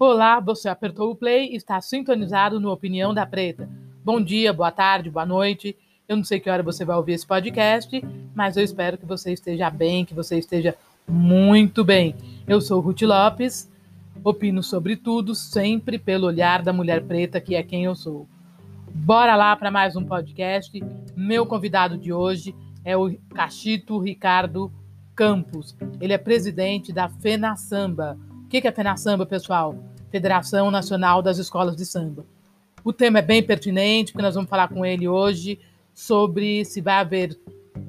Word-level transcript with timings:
Olá, 0.00 0.38
você 0.38 0.68
apertou 0.68 1.10
o 1.10 1.16
play 1.16 1.48
e 1.48 1.56
está 1.56 1.80
sintonizado 1.80 2.60
no 2.60 2.70
Opinião 2.70 3.12
da 3.12 3.26
Preta. 3.26 3.68
Bom 4.04 4.22
dia, 4.22 4.52
boa 4.52 4.70
tarde, 4.70 5.10
boa 5.10 5.26
noite. 5.26 5.76
Eu 6.06 6.16
não 6.16 6.22
sei 6.22 6.38
que 6.38 6.48
hora 6.48 6.62
você 6.62 6.84
vai 6.84 6.96
ouvir 6.96 7.14
esse 7.14 7.26
podcast, 7.26 8.00
mas 8.32 8.56
eu 8.56 8.62
espero 8.62 8.96
que 8.96 9.04
você 9.04 9.32
esteja 9.32 9.68
bem, 9.68 10.04
que 10.04 10.14
você 10.14 10.38
esteja 10.38 10.76
muito 11.08 11.82
bem. 11.82 12.14
Eu 12.46 12.60
sou 12.60 12.78
Ruth 12.78 13.02
Lopes, 13.02 13.68
opino 14.22 14.62
sobre 14.62 14.94
tudo, 14.94 15.34
sempre 15.34 15.98
pelo 15.98 16.28
olhar 16.28 16.62
da 16.62 16.72
mulher 16.72 17.02
preta, 17.02 17.40
que 17.40 17.56
é 17.56 17.62
quem 17.64 17.82
eu 17.82 17.96
sou. 17.96 18.28
Bora 18.94 19.34
lá 19.34 19.56
para 19.56 19.68
mais 19.68 19.96
um 19.96 20.04
podcast. 20.04 20.80
Meu 21.16 21.44
convidado 21.44 21.98
de 21.98 22.12
hoje 22.12 22.54
é 22.84 22.96
o 22.96 23.12
Cachito 23.34 23.98
Ricardo 23.98 24.72
Campos. 25.16 25.76
Ele 26.00 26.12
é 26.12 26.18
presidente 26.18 26.92
da 26.92 27.08
FENA 27.08 27.56
Samba. 27.56 28.16
O 28.48 28.50
que 28.50 28.66
é 28.66 28.70
a 28.70 28.72
FENA 28.72 28.96
Samba, 28.96 29.26
pessoal? 29.26 29.74
Federação 30.10 30.70
Nacional 30.70 31.20
das 31.20 31.36
Escolas 31.36 31.76
de 31.76 31.84
Samba. 31.84 32.24
O 32.82 32.94
tema 32.94 33.18
é 33.18 33.22
bem 33.22 33.42
pertinente, 33.42 34.10
porque 34.10 34.22
nós 34.22 34.34
vamos 34.34 34.48
falar 34.48 34.68
com 34.68 34.86
ele 34.86 35.06
hoje 35.06 35.60
sobre 35.92 36.64
se 36.64 36.80
vai 36.80 36.94
haver 36.94 37.38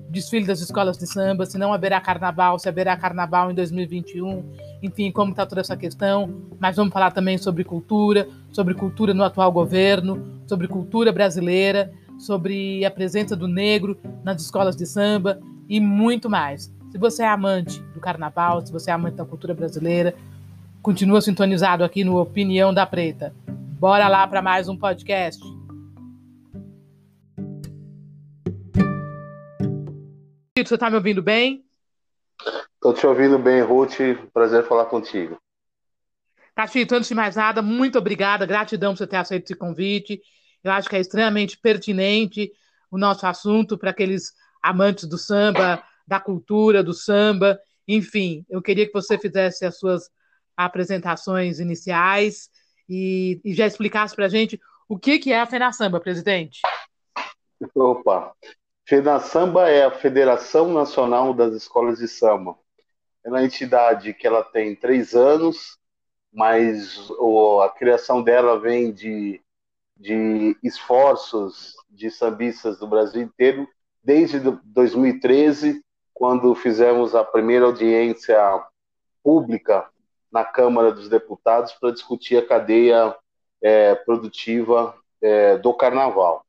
desfile 0.09 0.45
das 0.45 0.59
escolas 0.59 0.97
de 0.97 1.07
samba, 1.07 1.45
se 1.45 1.57
não 1.57 1.71
haverá 1.71 2.01
carnaval, 2.01 2.59
se 2.59 2.67
haverá 2.67 2.97
carnaval 2.97 3.49
em 3.49 3.55
2021, 3.55 4.43
enfim, 4.83 5.13
como 5.13 5.31
está 5.31 5.45
toda 5.45 5.61
essa 5.61 5.77
questão. 5.77 6.41
Mas 6.59 6.75
vamos 6.75 6.91
falar 6.91 7.11
também 7.11 7.37
sobre 7.37 7.63
cultura, 7.63 8.27
sobre 8.51 8.73
cultura 8.73 9.13
no 9.13 9.23
atual 9.23 9.53
governo, 9.53 10.41
sobre 10.45 10.67
cultura 10.67 11.13
brasileira, 11.13 11.89
sobre 12.17 12.83
a 12.83 12.91
presença 12.91 13.33
do 13.33 13.47
negro 13.47 13.97
nas 14.25 14.41
escolas 14.41 14.75
de 14.75 14.85
samba 14.85 15.39
e 15.69 15.79
muito 15.79 16.29
mais. 16.29 16.69
Se 16.91 16.97
você 16.97 17.23
é 17.23 17.27
amante 17.27 17.79
do 17.93 18.01
carnaval, 18.01 18.65
se 18.65 18.73
você 18.73 18.89
é 18.89 18.93
amante 18.93 19.15
da 19.15 19.23
cultura 19.23 19.53
brasileira, 19.53 20.15
continua 20.81 21.21
sintonizado 21.21 21.83
aqui 21.83 22.03
no 22.03 22.17
Opinião 22.17 22.73
da 22.73 22.85
Preta. 22.85 23.33
Bora 23.79 24.07
lá 24.07 24.25
para 24.27 24.41
mais 24.41 24.69
um 24.69 24.77
podcast. 24.77 25.41
Você 30.57 30.73
está 30.75 30.89
me 30.89 30.95
ouvindo 30.95 31.21
bem? 31.21 31.63
Estou 32.75 32.93
te 32.93 33.05
ouvindo 33.05 33.37
bem, 33.37 33.61
Ruth. 33.61 33.97
Prazer 34.33 34.65
falar 34.67 34.85
contigo. 34.85 35.37
Cachito, 36.55 36.95
antes 36.95 37.07
de 37.07 37.15
mais 37.15 37.35
nada, 37.35 37.61
muito 37.61 37.97
obrigada, 37.97 38.45
gratidão 38.45 38.93
por 38.93 38.97
você 38.97 39.07
ter 39.07 39.17
aceito 39.17 39.45
esse 39.45 39.55
convite. 39.55 40.21
Eu 40.63 40.71
acho 40.71 40.89
que 40.89 40.95
é 40.95 40.99
extremamente 40.99 41.57
pertinente 41.57 42.51
o 42.91 42.97
nosso 42.97 43.25
assunto 43.25 43.77
para 43.77 43.91
aqueles 43.91 44.33
amantes 44.61 45.07
do 45.07 45.17
samba, 45.17 45.81
da 46.05 46.19
cultura 46.19 46.83
do 46.83 46.93
samba. 46.93 47.57
Enfim, 47.87 48.45
eu 48.49 48.61
queria 48.61 48.85
que 48.85 48.93
você 48.93 49.17
fizesse 49.17 49.65
as 49.65 49.77
suas 49.77 50.09
apresentações 50.59 51.61
iniciais 51.61 52.49
e, 52.89 53.39
e 53.45 53.53
já 53.53 53.65
explicasse 53.65 54.13
para 54.13 54.25
a 54.25 54.29
gente 54.29 54.59
o 54.89 54.99
que, 54.99 55.17
que 55.17 55.31
é 55.31 55.39
a 55.39 55.45
FENASAMBA, 55.45 56.01
presidente. 56.01 56.59
Opa, 57.73 58.33
FENASAMBA 58.85 59.69
é 59.69 59.85
a 59.85 59.91
Federação 59.91 60.73
Nacional 60.73 61.33
das 61.33 61.53
Escolas 61.53 61.99
de 61.99 62.09
Samba. 62.09 62.57
É 63.23 63.29
uma 63.29 63.43
entidade 63.43 64.13
que 64.13 64.27
ela 64.27 64.43
tem 64.43 64.75
três 64.75 65.13
anos, 65.13 65.77
mas 66.33 67.09
a 67.63 67.69
criação 67.69 68.21
dela 68.21 68.59
vem 68.59 68.91
de, 68.91 69.41
de 69.95 70.57
esforços 70.61 71.73
de 71.89 72.11
sambistas 72.11 72.77
do 72.79 72.87
Brasil 72.87 73.21
inteiro, 73.21 73.65
desde 74.03 74.39
2013, 74.39 75.81
quando 76.13 76.53
fizemos 76.53 77.15
a 77.15 77.23
primeira 77.23 77.65
audiência 77.65 78.37
pública 79.23 79.87
na 80.31 80.43
Câmara 80.43 80.91
dos 80.91 81.09
Deputados 81.09 81.73
para 81.73 81.91
discutir 81.91 82.37
a 82.37 82.45
cadeia 82.45 83.15
é, 83.61 83.95
produtiva 83.95 84.95
é, 85.21 85.57
do 85.57 85.73
Carnaval. 85.73 86.45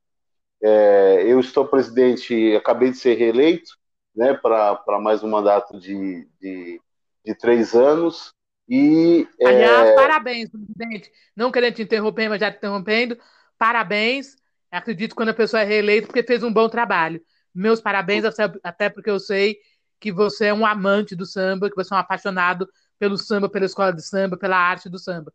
É, 0.61 1.23
eu 1.25 1.39
estou 1.39 1.67
presidente, 1.67 2.55
acabei 2.55 2.91
de 2.91 2.97
ser 2.97 3.15
reeleito 3.15 3.71
né, 4.15 4.33
para 4.33 4.99
mais 5.01 5.23
um 5.23 5.29
mandato 5.29 5.79
de, 5.79 6.27
de, 6.39 6.81
de 7.25 7.35
três 7.35 7.73
anos. 7.73 8.33
E, 8.69 9.27
é, 9.39 9.47
Aliás, 9.47 9.95
parabéns, 9.95 10.49
presidente. 10.49 11.11
Não 11.35 11.51
querendo 11.51 11.75
te 11.75 11.81
interromper, 11.81 12.29
mas 12.29 12.39
já 12.39 12.51
te 12.51 12.57
interrompendo, 12.57 13.17
parabéns. 13.57 14.35
Acredito 14.69 15.15
quando 15.15 15.29
a 15.29 15.33
pessoa 15.33 15.61
é 15.61 15.65
reeleita, 15.65 16.07
porque 16.07 16.23
fez 16.23 16.43
um 16.43 16.53
bom 16.53 16.69
trabalho. 16.69 17.21
Meus 17.53 17.81
parabéns, 17.81 18.23
até 18.63 18.89
porque 18.89 19.09
eu 19.09 19.19
sei 19.19 19.57
que 19.99 20.11
você 20.11 20.47
é 20.47 20.53
um 20.53 20.65
amante 20.65 21.15
do 21.15 21.25
samba, 21.25 21.69
que 21.69 21.75
você 21.75 21.93
é 21.93 21.97
um 21.97 21.99
apaixonado 21.99 22.67
pelo 23.01 23.17
samba, 23.17 23.49
pela 23.49 23.65
escola 23.65 23.91
de 23.91 24.03
samba, 24.03 24.37
pela 24.37 24.55
arte 24.55 24.87
do 24.87 24.99
samba. 24.99 25.33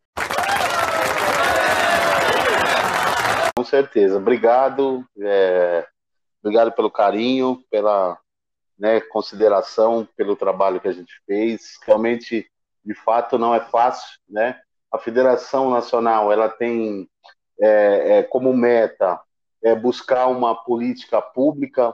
Com 3.53 3.65
certeza. 3.65 4.15
Obrigado. 4.15 5.05
É, 5.19 5.85
obrigado 6.41 6.71
pelo 6.71 6.89
carinho, 6.89 7.61
pela 7.69 8.17
né, 8.79 9.01
consideração, 9.01 10.07
pelo 10.15 10.37
trabalho 10.37 10.79
que 10.79 10.87
a 10.87 10.93
gente 10.93 11.11
fez. 11.25 11.77
Realmente, 11.85 12.49
de 12.85 12.93
fato, 12.93 13.37
não 13.37 13.53
é 13.53 13.59
fácil. 13.59 14.17
Né? 14.29 14.57
A 14.89 14.97
Federação 14.97 15.69
Nacional 15.69 16.31
ela 16.31 16.47
tem 16.47 17.09
é, 17.59 18.19
é, 18.19 18.23
como 18.23 18.55
meta 18.55 19.19
é 19.61 19.75
buscar 19.75 20.27
uma 20.27 20.55
política 20.55 21.21
pública 21.21 21.93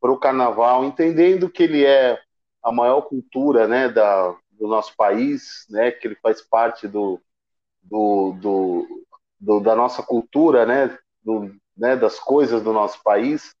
para 0.00 0.12
o 0.12 0.20
carnaval, 0.20 0.84
entendendo 0.84 1.50
que 1.50 1.64
ele 1.64 1.84
é 1.84 2.16
a 2.62 2.70
maior 2.70 3.00
cultura 3.02 3.66
né, 3.66 3.88
da, 3.88 4.36
do 4.60 4.68
nosso 4.68 4.94
país, 4.94 5.64
né, 5.70 5.90
que 5.90 6.06
ele 6.06 6.14
faz 6.16 6.42
parte 6.42 6.86
do, 6.86 7.18
do, 7.82 8.36
do, 8.38 9.06
do 9.40 9.60
da 9.60 9.74
nossa 9.74 10.02
cultura, 10.02 10.66
né, 10.66 10.96
do, 11.24 11.56
né, 11.74 11.96
das 11.96 12.20
coisas 12.20 12.62
do 12.62 12.70
nosso 12.70 13.02
país, 13.02 13.54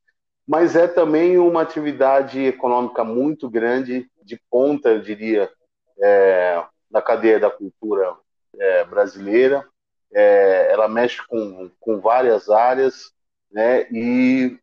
mas 0.46 0.76
é 0.76 0.86
também 0.86 1.38
uma 1.38 1.62
atividade 1.62 2.44
econômica 2.44 3.02
muito 3.02 3.48
grande, 3.48 4.10
de 4.22 4.38
ponta, 4.50 4.90
eu 4.90 5.00
diria, 5.00 5.50
é, 5.98 6.62
na 6.90 7.00
cadeia 7.00 7.40
da 7.40 7.50
cultura 7.50 8.14
é, 8.58 8.84
brasileira. 8.84 9.66
É, 10.12 10.72
ela 10.72 10.88
mexe 10.88 11.24
com, 11.26 11.70
com 11.80 12.00
várias 12.00 12.50
áreas, 12.50 13.12
né, 13.50 13.86
e 13.90 14.58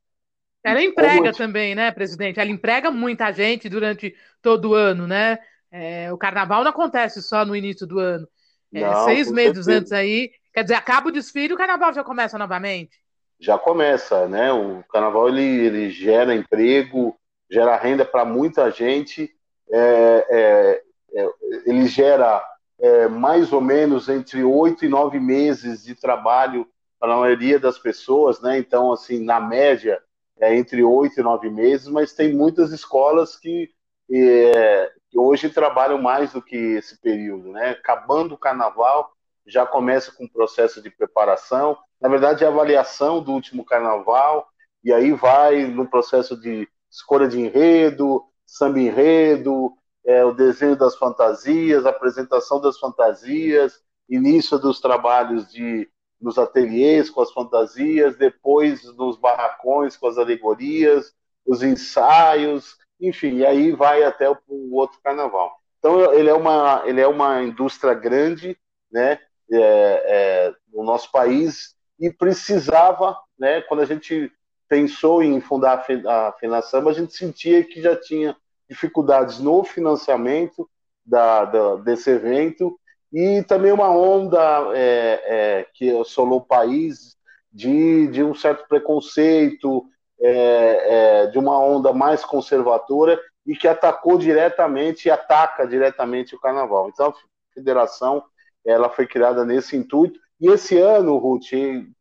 ela 0.63 0.83
emprega 0.83 1.31
também, 1.31 1.73
né, 1.73 1.91
presidente? 1.91 2.41
Ela 2.41 2.49
emprega 2.49 2.91
muita 2.91 3.31
gente 3.31 3.69
durante 3.69 4.13
todo 4.41 4.71
o 4.71 4.73
ano, 4.73 5.07
né? 5.07 5.39
É, 5.71 6.11
o 6.11 6.17
carnaval 6.17 6.63
não 6.63 6.71
acontece 6.71 7.21
só 7.21 7.45
no 7.45 7.55
início 7.55 7.85
do 7.85 7.99
ano. 7.99 8.27
É, 8.73 8.81
não, 8.81 9.05
seis 9.05 9.31
meses 9.31 9.65
certeza. 9.65 9.79
antes 9.79 9.91
aí. 9.91 10.31
Quer 10.53 10.63
dizer, 10.63 10.75
acaba 10.75 11.09
o 11.09 11.11
desfile 11.11 11.49
e 11.49 11.53
o 11.53 11.57
carnaval 11.57 11.93
já 11.93 12.03
começa 12.03 12.37
novamente? 12.37 12.97
Já 13.39 13.57
começa, 13.57 14.27
né? 14.27 14.51
O 14.51 14.83
carnaval 14.91 15.29
ele, 15.29 15.41
ele 15.41 15.89
gera 15.89 16.35
emprego, 16.35 17.15
gera 17.49 17.77
renda 17.77 18.03
para 18.03 18.25
muita 18.25 18.71
gente. 18.71 19.29
É, 19.69 20.25
é, 20.29 20.83
é 21.13 21.29
ele 21.65 21.85
gera 21.87 22.43
é, 22.79 23.07
mais 23.07 23.51
ou 23.53 23.61
menos 23.61 24.09
entre 24.09 24.43
oito 24.43 24.85
e 24.85 24.89
nove 24.89 25.19
meses 25.19 25.83
de 25.83 25.95
trabalho 25.95 26.67
para 26.99 27.13
a 27.13 27.17
maioria 27.17 27.59
das 27.59 27.77
pessoas, 27.77 28.41
né? 28.41 28.57
Então, 28.57 28.91
assim, 28.91 29.23
na 29.23 29.39
média, 29.39 30.01
é 30.39 30.55
entre 30.55 30.83
oito 30.83 31.19
e 31.19 31.23
nove 31.23 31.49
meses, 31.49 31.87
mas 31.87 32.13
tem 32.13 32.33
muitas 32.33 32.71
escolas 32.71 33.35
que 33.35 33.69
é, 34.11 34.91
hoje 35.15 35.49
trabalham 35.49 36.01
mais 36.01 36.33
do 36.33 36.41
que 36.41 36.55
esse 36.55 36.99
período, 37.01 37.51
né? 37.51 37.71
Acabando 37.71 38.35
o 38.35 38.37
carnaval, 38.37 39.11
já 39.45 39.65
começa 39.65 40.11
com 40.11 40.25
o 40.25 40.31
processo 40.31 40.81
de 40.81 40.89
preparação, 40.89 41.77
na 41.99 42.09
verdade, 42.09 42.45
a 42.45 42.49
avaliação 42.49 43.21
do 43.21 43.31
último 43.31 43.65
carnaval, 43.65 44.47
e 44.83 44.93
aí 44.93 45.11
vai 45.11 45.65
no 45.65 45.89
processo 45.89 46.39
de 46.39 46.67
escolha 46.89 47.27
de 47.27 47.39
enredo, 47.39 48.23
samba 48.45 48.79
enredo, 48.79 49.73
é, 50.05 50.23
o 50.23 50.31
desenho 50.31 50.75
das 50.75 50.95
fantasias, 50.95 51.85
apresentação 51.85 52.61
das 52.61 52.79
fantasias, 52.79 53.81
início 54.07 54.57
dos 54.57 54.79
trabalhos 54.79 55.51
de 55.51 55.89
nos 56.19 56.37
ateliês 56.37 57.09
com 57.09 57.21
as 57.21 57.31
fantasias, 57.31 58.17
depois 58.17 58.83
nos 58.95 59.17
barracões 59.17 59.95
com 59.95 60.07
as 60.07 60.17
alegorias, 60.17 61.13
os 61.45 61.61
ensaios, 61.61 62.77
enfim, 62.99 63.37
e 63.37 63.45
aí 63.45 63.71
vai 63.71 64.03
até 64.03 64.29
o, 64.29 64.39
outro 64.71 64.99
carnaval. 65.03 65.55
Então 65.79 66.13
ele 66.13 66.29
é 66.29 66.33
uma 66.33 66.83
ele 66.85 67.01
é 67.01 67.07
uma 67.07 67.41
indústria 67.43 67.93
grande, 67.93 68.57
né, 68.91 69.19
é, 69.51 69.59
é, 69.59 70.53
no 70.73 70.83
nosso 70.83 71.11
país 71.11 71.75
e 71.99 72.11
precisava, 72.11 73.17
né, 73.37 73.61
quando 73.61 73.81
a 73.81 73.85
gente 73.85 74.31
pensou 74.67 75.23
em 75.23 75.39
fundar 75.39 75.85
a 76.07 76.31
Finansamba, 76.33 76.91
a 76.91 76.93
gente 76.93 77.15
sentia 77.15 77.63
que 77.63 77.81
já 77.81 77.95
tinha 77.95 78.35
dificuldades 78.69 79.39
no 79.39 79.63
financiamento 79.63 80.69
da, 81.05 81.45
da 81.45 81.75
desse 81.77 82.09
evento 82.09 82.77
e 83.13 83.41
também 83.43 83.71
uma 83.71 83.89
onda 83.89 84.39
é, 84.75 85.23
é, 85.25 85.67
que 85.73 85.89
assolou 85.97 86.39
o 86.39 86.45
país 86.45 87.15
de, 87.51 88.07
de 88.07 88.23
um 88.23 88.35
certo 88.35 88.67
preconceito, 88.67 89.85
é, 90.19 91.23
é, 91.23 91.27
de 91.27 91.37
uma 91.37 91.59
onda 91.59 91.93
mais 91.93 92.23
conservadora 92.25 93.19
e 93.45 93.55
que 93.55 93.67
atacou 93.67 94.17
diretamente 94.17 95.07
e 95.07 95.11
ataca 95.11 95.67
diretamente 95.67 96.35
o 96.35 96.39
carnaval. 96.39 96.89
Então, 96.89 97.09
a 97.09 97.13
federação 97.53 98.23
ela 98.65 98.89
foi 98.89 99.07
criada 99.07 99.45
nesse 99.45 99.77
intuito. 99.77 100.19
E 100.39 100.49
esse 100.49 100.77
ano, 100.77 101.17
Ruth, 101.17 101.51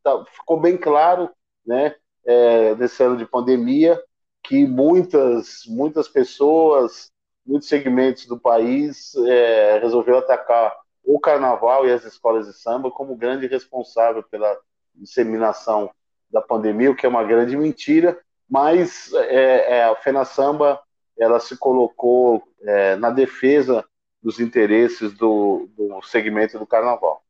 tá, 0.02 0.24
ficou 0.26 0.60
bem 0.60 0.76
claro, 0.76 1.30
né, 1.64 1.94
é, 2.24 2.74
nesse 2.74 3.02
ano 3.02 3.16
de 3.16 3.24
pandemia, 3.24 4.00
que 4.42 4.66
muitas, 4.66 5.62
muitas 5.66 6.08
pessoas, 6.08 7.10
muitos 7.46 7.68
segmentos 7.68 8.26
do 8.26 8.38
país 8.38 9.14
é, 9.26 9.78
resolveu 9.78 10.18
atacar 10.18 10.76
o 11.04 11.20
carnaval 11.20 11.86
e 11.86 11.92
as 11.92 12.04
escolas 12.04 12.46
de 12.46 12.52
samba 12.52 12.90
como 12.90 13.16
grande 13.16 13.46
responsável 13.46 14.22
pela 14.24 14.58
disseminação 14.94 15.90
da 16.30 16.40
pandemia, 16.40 16.90
o 16.90 16.96
que 16.96 17.06
é 17.06 17.08
uma 17.08 17.24
grande 17.24 17.56
mentira, 17.56 18.18
mas 18.48 19.12
é, 19.14 19.78
é, 19.78 19.84
a 19.84 19.96
Fena 19.96 20.24
Samba 20.24 20.80
ela 21.18 21.40
se 21.40 21.56
colocou 21.56 22.42
é, 22.62 22.96
na 22.96 23.10
defesa 23.10 23.84
dos 24.22 24.38
interesses 24.38 25.12
do, 25.12 25.68
do 25.76 26.02
segmento 26.02 26.58
do 26.58 26.66
carnaval. 26.66 27.22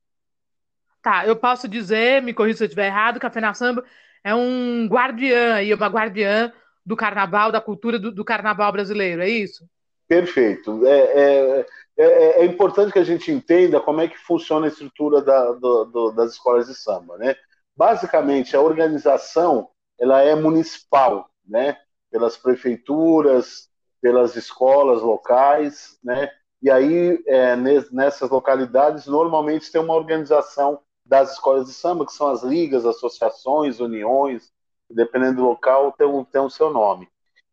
Tá, 1.02 1.26
eu 1.26 1.36
posso 1.36 1.68
dizer, 1.68 2.20
me 2.22 2.34
corrija 2.34 2.58
se 2.58 2.64
eu 2.64 2.66
estiver 2.66 2.86
errado, 2.86 3.20
que 3.20 3.26
a 3.26 3.30
Fena 3.30 3.54
Samba 3.54 3.84
é 4.24 4.34
um 4.34 4.88
guardiã 4.88 5.62
e 5.62 5.72
uma 5.72 5.86
guardiã 5.86 6.52
do 6.84 6.96
carnaval, 6.96 7.52
da 7.52 7.60
cultura 7.60 7.98
do, 7.98 8.10
do 8.10 8.24
carnaval 8.24 8.72
brasileiro, 8.72 9.22
é 9.22 9.28
isso? 9.28 9.64
Perfeito. 10.08 10.86
É, 10.86 10.98
é, 10.98 11.66
é, 11.96 12.40
é, 12.40 12.44
importante 12.44 12.92
que 12.92 12.98
a 12.98 13.04
gente 13.04 13.30
entenda 13.30 13.80
como 13.80 14.00
é 14.00 14.08
que 14.08 14.18
funciona 14.18 14.66
a 14.66 14.68
estrutura 14.68 15.20
da, 15.20 15.52
do, 15.52 15.84
do, 15.84 16.10
das 16.12 16.32
escolas 16.32 16.66
de 16.66 16.74
samba, 16.74 17.16
né? 17.18 17.34
Basicamente, 17.76 18.56
a 18.56 18.60
organização 18.60 19.68
ela 19.98 20.22
é 20.22 20.34
municipal, 20.34 21.28
né? 21.46 21.76
Pelas 22.10 22.36
prefeituras, 22.36 23.68
pelas 24.00 24.36
escolas 24.36 25.02
locais, 25.02 25.98
né? 26.02 26.30
E 26.62 26.70
aí, 26.70 27.22
é, 27.26 27.54
nessas 27.90 28.30
localidades, 28.30 29.06
normalmente 29.06 29.70
tem 29.70 29.80
uma 29.80 29.94
organização 29.94 30.80
das 31.04 31.32
escolas 31.32 31.66
de 31.66 31.72
samba, 31.72 32.06
que 32.06 32.12
são 32.12 32.28
as 32.28 32.42
ligas, 32.42 32.84
associações, 32.84 33.78
uniões, 33.78 34.50
dependendo 34.90 35.36
do 35.36 35.48
local, 35.48 35.92
tem, 35.92 36.06
um, 36.06 36.24
tem 36.24 36.40
o 36.40 36.50
seu 36.50 36.70
nome. 36.70 37.08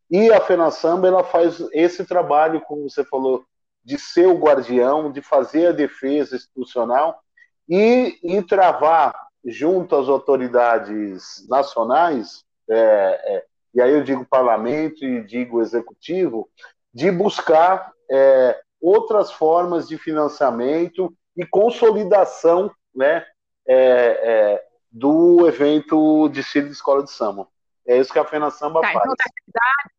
E 0.09 0.31
a 0.31 0.39
Fena 0.39 0.71
Samba, 0.71 1.07
ela 1.07 1.23
faz 1.23 1.59
esse 1.71 2.05
trabalho, 2.05 2.61
como 2.61 2.89
você 2.89 3.03
falou, 3.03 3.43
de 3.83 3.97
ser 3.99 4.27
o 4.27 4.37
guardião, 4.37 5.11
de 5.11 5.21
fazer 5.21 5.67
a 5.67 5.71
defesa 5.71 6.35
institucional 6.35 7.19
e, 7.67 8.17
e 8.23 8.41
travar 8.43 9.13
junto 9.45 9.95
às 9.95 10.07
autoridades 10.07 11.47
nacionais, 11.49 12.43
é, 12.69 12.75
é, 12.75 13.45
e 13.73 13.81
aí 13.81 13.91
eu 13.91 14.03
digo 14.03 14.25
parlamento 14.25 15.03
e 15.03 15.23
digo 15.23 15.61
executivo, 15.61 16.49
de 16.93 17.11
buscar 17.11 17.91
é, 18.09 18.59
outras 18.79 19.31
formas 19.31 19.87
de 19.87 19.97
financiamento 19.97 21.13
e 21.35 21.45
consolidação 21.45 22.71
né, 22.93 23.25
é, 23.67 23.75
é, 23.75 24.63
do 24.91 25.47
evento 25.47 26.29
de 26.29 26.43
Círio 26.43 26.67
de 26.67 26.75
Escola 26.75 27.03
de 27.03 27.11
Samba. 27.11 27.47
É 27.87 27.97
isso 27.97 28.13
que 28.13 28.19
a 28.19 28.25
Fena 28.25 28.49
Samba 28.51 28.81
tá, 28.81 28.91
faz. 28.93 28.97
Então, 28.97 29.15
na 29.17 29.25
verdade, 29.45 29.93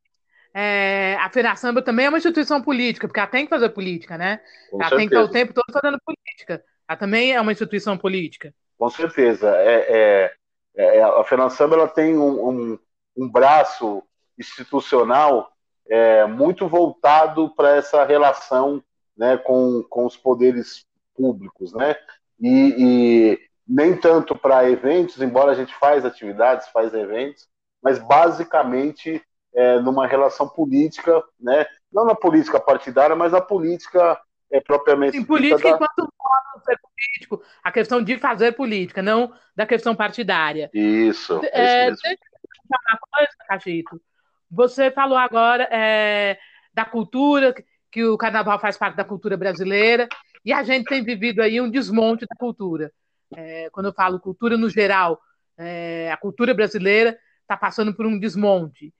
é, 0.54 1.16
a 1.20 1.28
Fena 1.28 1.56
Samba 1.56 1.82
também 1.82 2.06
é 2.06 2.08
uma 2.08 2.18
instituição 2.18 2.62
política, 2.62 3.08
porque 3.08 3.18
ela 3.18 3.28
tem 3.28 3.44
que 3.44 3.50
fazer 3.50 3.70
política, 3.70 4.16
né? 4.16 4.40
Com 4.70 4.80
ela 4.80 4.88
certeza. 4.88 4.96
tem 4.96 5.08
que 5.08 5.14
estar 5.14 5.28
o 5.28 5.32
tempo 5.32 5.52
todo 5.52 5.72
fazendo 5.72 5.98
política. 6.04 6.64
Ela 6.88 6.96
também 6.96 7.32
é 7.32 7.40
uma 7.40 7.50
instituição 7.50 7.98
política. 7.98 8.54
Com 8.78 8.90
certeza. 8.90 9.54
É, 9.56 10.32
é, 10.76 10.98
é 10.98 11.02
a 11.02 11.24
Fena 11.24 11.48
Samba 11.50 11.76
ela 11.76 11.88
tem 11.88 12.16
um, 12.16 12.48
um, 12.48 12.78
um 13.16 13.28
braço 13.28 14.02
institucional 14.38 15.52
é, 15.88 16.26
muito 16.26 16.66
voltado 16.66 17.50
para 17.54 17.76
essa 17.76 18.04
relação 18.04 18.82
né, 19.16 19.36
com, 19.36 19.82
com 19.88 20.06
os 20.06 20.16
poderes 20.16 20.84
públicos, 21.14 21.72
né? 21.72 21.94
E, 22.40 22.74
e 22.76 23.40
nem 23.66 23.96
tanto 23.96 24.36
para 24.36 24.68
eventos, 24.68 25.20
embora 25.22 25.52
a 25.52 25.54
gente 25.54 25.74
faz 25.76 26.04
atividades, 26.04 26.68
faz 26.68 26.92
eventos, 26.92 27.48
mas 27.82 27.98
basicamente 27.98 29.22
é, 29.54 29.78
numa 29.78 30.06
relação 30.06 30.48
política, 30.48 31.22
né? 31.38 31.64
não 31.92 32.04
na 32.04 32.14
política 32.14 32.58
partidária, 32.58 33.14
mas 33.14 33.32
na 33.32 33.40
política 33.40 34.20
é, 34.54 34.60
propriamente. 34.60 35.16
Sim, 35.16 35.24
política 35.24 35.62
da... 35.62 35.70
enquanto 35.70 35.98
modo 35.98 36.64
ser 36.64 36.78
político, 36.78 37.42
a 37.62 37.72
questão 37.72 38.00
de 38.00 38.16
fazer 38.18 38.52
política, 38.52 39.02
não 39.02 39.32
da 39.56 39.66
questão 39.66 39.96
partidária. 39.96 40.70
Isso. 40.72 41.40
É, 41.52 41.86
é 41.86 41.90
isso 41.90 42.02
deixa 42.02 42.14
eu 42.14 42.78
uma 42.88 42.98
coisa, 43.10 43.32
Cachito. 43.48 44.00
Você 44.48 44.92
falou 44.92 45.18
agora 45.18 45.68
é, 45.72 46.38
da 46.72 46.84
cultura, 46.84 47.52
que 47.90 48.04
o 48.04 48.16
carnaval 48.16 48.58
faz 48.60 48.78
parte 48.78 48.94
da 48.94 49.04
cultura 49.04 49.36
brasileira, 49.36 50.08
e 50.44 50.52
a 50.52 50.62
gente 50.62 50.86
tem 50.86 51.02
vivido 51.02 51.42
aí 51.42 51.60
um 51.60 51.68
desmonte 51.68 52.24
da 52.24 52.36
cultura. 52.36 52.92
É, 53.36 53.68
quando 53.70 53.86
eu 53.86 53.92
falo 53.92 54.20
cultura 54.20 54.56
no 54.56 54.70
geral, 54.70 55.20
é, 55.58 56.12
a 56.12 56.16
cultura 56.16 56.54
brasileira 56.54 57.18
está 57.42 57.56
passando 57.56 57.92
por 57.92 58.06
um 58.06 58.18
desmonte. 58.20 58.94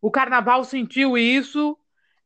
O 0.00 0.10
carnaval 0.10 0.62
sentiu 0.62 1.18
isso. 1.18 1.76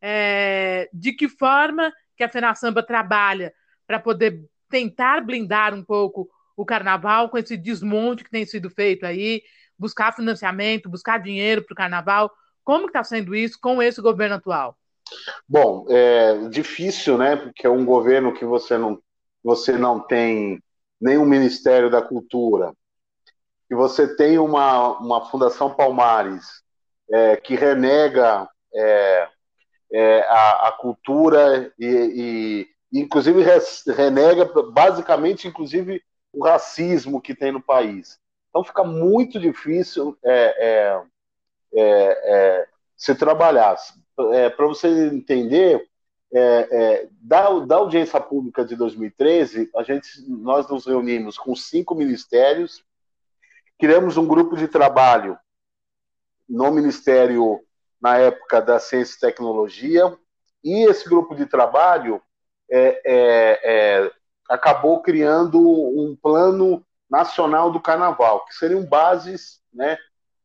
É, 0.01 0.89
de 0.93 1.13
que 1.13 1.29
forma 1.29 1.93
que 2.19 2.25
a 2.25 2.29
Fena 2.29 2.55
Samba 2.55 2.83
trabalha 2.83 3.55
para 3.87 3.99
poder 4.01 4.45
tentar 4.69 5.23
blindar 5.23 5.73
um 5.73 5.83
pouco 5.83 6.29
o 6.57 6.67
carnaval 6.67 7.31
com 7.31 7.39
esse 7.39 7.57
desmonte 7.57 8.25
que 8.25 8.31
tem 8.31 8.45
sido 8.45 8.69
feito 8.69 9.07
aí, 9.07 9.43
buscar 9.79 10.13
financiamento, 10.13 10.91
buscar 10.91 11.19
dinheiro 11.19 11.65
para 11.65 11.73
o 11.73 11.77
carnaval. 11.77 12.31
Como 12.65 12.89
está 12.89 13.03
sendo 13.05 13.35
isso 13.35 13.57
com 13.63 13.81
esse 13.81 14.03
governo 14.03 14.35
atual? 14.35 14.77
Bom, 15.49 15.87
é 15.89 16.49
difícil, 16.49 17.17
né? 17.17 17.37
Porque 17.37 17.67
é 17.67 17.71
um 17.71 17.85
governo 17.85 18.35
que 18.35 18.45
você 18.45 18.77
não, 18.77 19.01
você 19.43 19.79
não 19.79 20.01
tem 20.01 20.61
nenhum 21.01 21.25
Ministério 21.25 21.89
da 21.89 22.03
Cultura, 22.03 22.75
que 23.69 23.75
você 23.75 24.17
tem 24.17 24.39
uma, 24.39 24.99
uma 24.99 25.31
Fundação 25.31 25.73
Palmares 25.73 26.63
é, 27.11 27.37
que 27.37 27.55
renega 27.55 28.49
é, 28.75 29.29
é, 29.93 30.21
a, 30.21 30.69
a, 30.69 30.73
cultura 30.73 31.73
e, 31.79 32.67
e 32.93 33.01
inclusive, 33.01 33.43
renega 33.95 34.45
basicamente, 34.71 35.49
inclusive, 35.49 36.03
o 36.33 36.45
racismo 36.45 37.21
que 37.21 37.35
tem 37.35 37.53
no 37.53 37.61
país. 37.61 38.19
Então 38.51 38.65
fica 38.65 38.85
muito 38.85 39.39
difícil 39.39 40.17
é, 40.25 41.03
é, 41.73 42.21
é, 42.25 42.69
se 42.97 43.15
trabalhar. 43.15 43.77
Para 44.17 44.67
você 44.67 44.89
entender, 44.89 45.87
da, 47.23 47.61
da 47.61 47.77
audiência 47.77 48.21
pública 48.21 48.65
de 48.65 48.75
2013, 48.75 49.71
a 49.77 49.83
gente, 49.83 50.09
nós 50.29 50.69
nos 50.69 50.87
reunimos 50.87 51.39
com 51.39 51.55
cinco 51.55 51.95
ministérios, 51.95 52.85
criamos 53.79 54.17
um 54.17 54.27
grupo 54.27 54.57
de 54.57 54.67
trabalho 54.67 55.39
no 56.49 56.71
Ministério, 56.73 57.61
na 58.01 58.19
época 58.19 58.61
da 58.61 58.79
Ciência 58.79 59.17
e 59.17 59.21
Tecnologia, 59.21 60.17
e 60.63 60.89
esse 60.89 61.09
grupo 61.09 61.35
de 61.35 61.47
trabalho 61.47 62.23
é, 62.71 63.01
é, 63.05 63.61
é, 64.05 64.13
acabou 64.49 65.01
criando 65.01 65.61
um 65.61 66.17
plano 66.21 66.85
nacional 67.11 67.71
do 67.71 67.81
carnaval, 67.81 68.45
que 68.45 68.55
seriam 68.55 68.85
bases 68.85 69.61
né, 69.73 69.97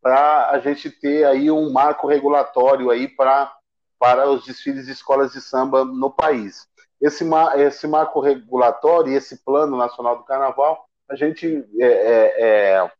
para 0.02 0.50
a 0.50 0.60
gente 0.60 0.90
ter 0.90 1.26
aí 1.26 1.52
um 1.52 1.72
marco 1.72 2.08
regulatório 2.08 2.90
aí 2.90 3.08
pra, 3.08 3.54
para 4.00 4.30
os 4.30 4.46
desfiles 4.46 4.86
de 4.86 4.92
escolas 4.92 5.32
de 5.32 5.42
samba 5.42 5.84
no 5.84 6.10
país. 6.10 6.68
Esse, 7.02 7.26
esse 7.58 7.88
marco 7.88 8.22
regulatório 8.22 9.12
e 9.12 9.16
esse 9.16 9.44
plano 9.44 9.76
nacional 9.76 10.18
do 10.18 10.24
carnaval, 10.24 10.86
a 11.10 11.16
gente 11.16 11.66
é, 11.80 11.86
é, 11.86 12.92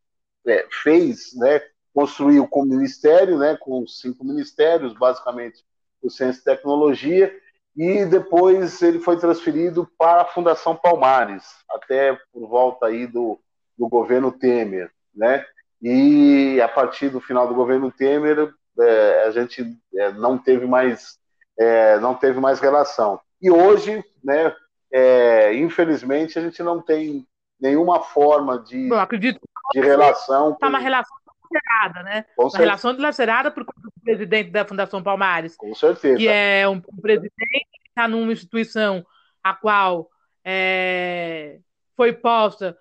é, 0.48 0.68
fez 0.84 1.34
né, 1.36 1.62
construiu 1.94 2.48
com 2.48 2.62
o 2.62 2.66
ministério, 2.66 3.38
né, 3.38 3.56
com 3.60 3.86
cinco 3.88 4.26
ministérios, 4.26 4.94
basicamente 4.94 5.64
o 6.02 6.10
Ciência 6.10 6.42
e 6.42 6.44
Tecnologia, 6.44 7.34
e 7.76 8.06
depois 8.06 8.82
ele 8.82 9.00
foi 9.00 9.18
transferido 9.18 9.90
para 9.98 10.22
a 10.22 10.26
Fundação 10.26 10.76
Palmares, 10.76 11.44
até 11.70 12.18
por 12.32 12.48
volta 12.48 12.88
aí 12.88 13.08
do, 13.08 13.40
do 13.78 13.88
governo 13.88 14.32
Temer, 14.32 14.92
né? 15.16 15.46
E 15.82 16.62
a 16.62 16.68
partir 16.68 17.10
do 17.10 17.20
final 17.20 17.48
do 17.48 17.56
governo 17.56 17.92
Temer, 17.92 18.54
é, 18.80 19.24
a 19.26 19.32
gente 19.32 19.66
é, 19.96 20.12
não 20.12 20.38
teve 20.38 20.66
mais 20.66 21.18
é, 21.60 22.00
não 22.00 22.16
teve 22.16 22.40
mais 22.40 22.60
relação. 22.60 23.20
E 23.42 23.50
hoje, 23.50 24.04
né, 24.24 24.56
é, 24.92 25.54
infelizmente, 25.56 26.38
a 26.38 26.42
gente 26.42 26.62
não 26.64 26.82
tem 26.82 27.28
nenhuma 27.60 28.02
forma 28.02 28.60
de, 28.60 28.90
Bom, 28.90 28.96
acredito 28.96 29.40
de 29.74 29.80
relação. 29.80 30.56
Tá 30.56 30.68
uma 30.68 30.80
relação 30.80 31.16
dilacerada, 31.54 32.04
né? 32.04 32.26
Com 32.36 32.50
certeza. 32.50 32.64
relação 32.64 32.94
dilacerada 32.96 33.52
por 33.52 33.66
conta 33.66 33.82
do 33.82 33.92
presidente 34.04 34.52
da 34.52 34.66
Fundação 34.66 35.04
Palmares. 35.04 35.56
Com 35.56 35.74
certeza. 35.74 36.18
Que 36.18 36.28
é 36.28 36.68
um, 36.68 36.82
um 36.92 37.02
presidente 37.02 37.68
que 37.72 37.90
está 37.90 38.08
numa 38.08 38.32
instituição 38.32 39.06
a 39.44 39.54
qual 39.54 40.10
é, 40.44 41.60
foi 41.96 42.14
posta 42.14 42.78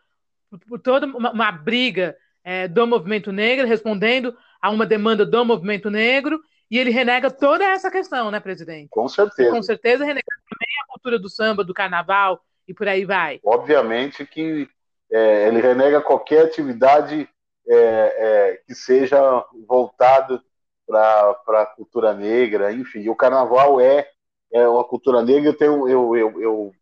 por, 0.50 0.58
por 0.60 0.78
toda 0.78 1.06
uma, 1.06 1.32
uma 1.32 1.52
briga 1.52 2.16
é, 2.44 2.66
do 2.68 2.86
movimento 2.86 3.32
negro, 3.32 3.66
respondendo 3.66 4.36
a 4.60 4.70
uma 4.70 4.86
demanda 4.86 5.24
do 5.24 5.44
movimento 5.44 5.90
negro, 5.90 6.40
e 6.70 6.78
ele 6.78 6.90
renega 6.90 7.30
toda 7.30 7.64
essa 7.64 7.90
questão, 7.90 8.30
né, 8.30 8.40
presidente? 8.40 8.88
Com 8.90 9.06
certeza. 9.08 9.50
com 9.50 9.62
certeza 9.62 10.04
renega 10.04 10.24
também 10.48 10.68
a 10.82 10.86
cultura 10.92 11.18
do 11.18 11.28
samba, 11.28 11.62
do 11.62 11.74
carnaval 11.74 12.40
e 12.66 12.72
por 12.72 12.88
aí 12.88 13.04
vai. 13.04 13.40
Obviamente 13.44 14.24
que 14.24 14.68
é, 15.12 15.48
ele 15.48 15.60
renega 15.60 16.00
qualquer 16.00 16.44
atividade 16.44 17.28
é, 17.68 17.74
é, 17.74 18.56
que 18.66 18.74
seja 18.74 19.44
voltado 19.66 20.42
para 20.86 21.62
a 21.62 21.66
cultura 21.66 22.12
negra, 22.12 22.72
enfim. 22.72 23.08
o 23.08 23.16
carnaval 23.16 23.80
é, 23.80 24.10
é 24.52 24.68
uma 24.68 24.84
cultura 24.84 25.22
negra, 25.22 25.50
eu, 25.50 25.56
tenho, 25.56 25.88
eu, 25.88 26.16
eu, 26.16 26.40
eu, 26.40 26.74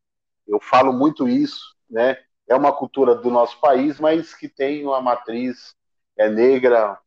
eu 0.48 0.60
falo 0.60 0.92
muito 0.92 1.28
isso, 1.28 1.76
né? 1.88 2.16
É 2.48 2.56
uma 2.56 2.72
cultura 2.72 3.14
do 3.14 3.30
nosso 3.30 3.60
país, 3.60 4.00
mas 4.00 4.34
que 4.34 4.48
tem 4.48 4.84
uma 4.84 5.00
matriz 5.00 5.76
é 6.18 6.28
negra, 6.28 6.98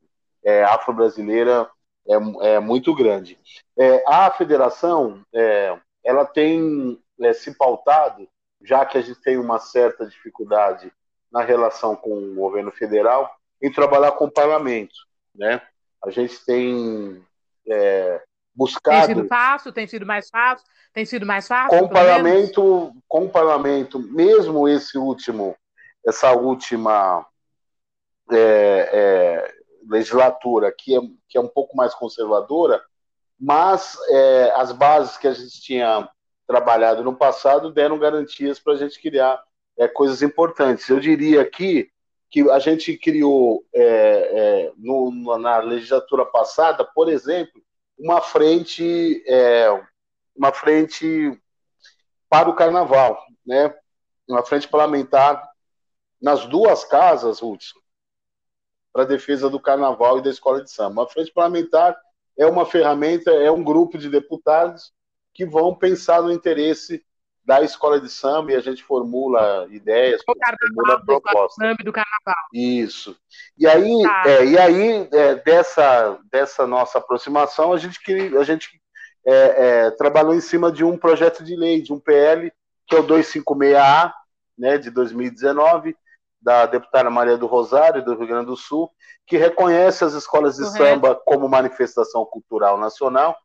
é 0.44 0.64
afro-brasileira, 0.64 1.70
é, 2.08 2.56
é 2.56 2.60
muito 2.60 2.96
grande. 2.96 3.38
É, 3.78 4.04
a 4.08 4.32
federação, 4.32 5.22
é, 5.34 5.78
ela 6.04 6.26
tem 6.26 7.00
é, 7.22 7.34
se 7.34 7.56
pautado, 7.58 8.28
já 8.62 8.86
que 8.86 8.98
a 8.98 9.02
gente 9.02 9.22
tem 9.22 9.38
uma 9.38 9.60
certa 9.60 10.06
dificuldade 10.06 10.92
na 11.32 11.42
relação 11.42 11.96
com 11.96 12.12
o 12.12 12.36
governo 12.36 12.72
federal, 12.72 13.30
em 13.62 13.72
trabalhar 13.72 14.12
com 14.14 14.26
o 14.26 14.32
parlamento, 14.32 14.96
né? 15.34 15.62
A 16.04 16.10
gente 16.10 16.44
tem 16.46 17.24
é, 17.68 18.22
buscado. 18.54 19.08
Tem 19.08 19.16
sido 19.16 19.28
fácil, 19.28 19.72
tem 19.72 19.88
sido 19.88 20.06
mais 20.06 20.30
fácil, 20.30 20.66
tem 20.94 21.06
sido 21.06 21.26
mais 21.26 21.48
fácil. 21.48 21.80
Com 21.80 21.86
o 21.86 21.90
parlamento, 21.90 22.94
com 23.08 23.26
o 23.26 23.30
parlamento, 23.30 24.00
mesmo 24.00 24.68
esse 24.68 24.98
último, 24.98 25.56
essa 26.06 26.32
última 26.34 27.26
é, 28.32 28.90
é, 28.94 29.54
legislatura 29.90 30.74
que 30.78 30.96
é, 30.96 31.00
que 31.30 31.38
é 31.38 31.42
um 31.42 31.48
pouco 31.48 31.76
mais 31.76 31.94
conservadora, 31.94 32.82
mas 33.40 33.98
é, 34.10 34.54
as 34.56 34.72
bases 34.72 35.18
que 35.18 35.28
a 35.28 35.34
gente 35.34 35.62
tinha 35.62 36.08
trabalhado 36.48 37.04
no 37.04 37.16
passado 37.16 37.72
deram 37.72 37.98
garantias 37.98 38.60
para 38.60 38.74
a 38.74 38.78
gente 38.78 39.02
criar 39.02 39.42
é, 39.78 39.88
coisas 39.88 40.22
importantes. 40.22 40.88
Eu 40.90 41.00
diria 41.00 41.42
aqui 41.42 41.90
que 42.34 42.50
a 42.50 42.58
gente 42.58 42.98
criou 42.98 43.64
é, 43.72 43.84
é, 43.84 44.72
no, 44.76 45.38
na 45.38 45.60
legislatura 45.60 46.26
passada, 46.26 46.84
por 46.84 47.08
exemplo, 47.08 47.62
uma 47.96 48.22
frente, 48.22 49.24
é, 49.28 49.68
uma 50.36 50.52
frente 50.52 51.40
para 52.28 52.50
o 52.50 52.56
carnaval, 52.56 53.24
né? 53.46 53.72
Uma 54.28 54.44
frente 54.44 54.68
parlamentar 54.68 55.48
nas 56.20 56.48
duas 56.48 56.84
casas, 56.84 57.40
Hudson, 57.40 57.80
para 58.92 59.06
defesa 59.06 59.48
do 59.48 59.60
carnaval 59.60 60.18
e 60.18 60.24
da 60.24 60.32
escola 60.32 60.64
de 60.64 60.72
samba. 60.72 61.04
A 61.04 61.08
frente 61.08 61.32
parlamentar 61.32 61.96
é 62.36 62.48
uma 62.48 62.66
ferramenta, 62.66 63.30
é 63.30 63.52
um 63.52 63.64
grupo 63.64 63.96
de 63.96 64.10
deputados 64.10 64.92
que 65.36 65.46
vão 65.46 65.76
pensar 65.76 66.24
no 66.24 66.32
interesse 66.32 67.06
da 67.46 67.62
escola 67.62 68.00
de 68.00 68.10
samba 68.10 68.52
e 68.52 68.56
a 68.56 68.62
gente 68.62 68.84
formula 68.84 69.68
ideias, 69.70 70.22
o 70.22 70.26
formula 70.26 71.04
propostas. 71.06 71.76
do 71.84 71.92
carnaval. 71.92 72.44
Isso. 72.54 73.18
E 73.58 73.68
aí, 73.68 74.02
tá. 74.04 74.24
é, 74.26 74.46
e 74.46 74.58
aí 74.58 75.10
é, 75.12 75.36
dessa, 75.36 76.18
dessa 76.32 76.66
nossa 76.66 77.00
aproximação, 77.00 77.74
a 77.74 77.78
gente, 77.78 78.00
a 78.38 78.44
gente 78.44 78.82
é, 79.26 79.86
é 79.86 79.92
trabalhou 79.92 80.34
em 80.34 80.42
cima 80.42 80.72
de 80.72 80.84
um 80.84 80.98
projeto 80.98 81.44
de 81.44 81.56
lei, 81.56 81.82
de 81.82 81.92
um 81.92 82.00
PL, 82.00 82.52
que 82.88 82.96
é 82.96 83.00
o 83.00 83.04
256A, 83.04 84.14
né, 84.58 84.78
de 84.78 84.90
2019, 84.90 85.96
da 86.42 86.66
deputada 86.66 87.10
Maria 87.10 87.38
do 87.38 87.48
Rosário, 87.48 88.04
do 88.04 88.16
Rio 88.16 88.28
Grande 88.28 88.48
do 88.48 88.58
Sul, 88.58 88.90
que 89.26 89.38
reconhece 89.38 90.04
as 90.04 90.14
escolas 90.14 90.56
de 90.56 90.64
Correto. 90.64 90.78
samba 90.78 91.16
como 91.16 91.48
manifestação 91.48 92.26
cultural 92.26 92.78
nacional 92.78 93.36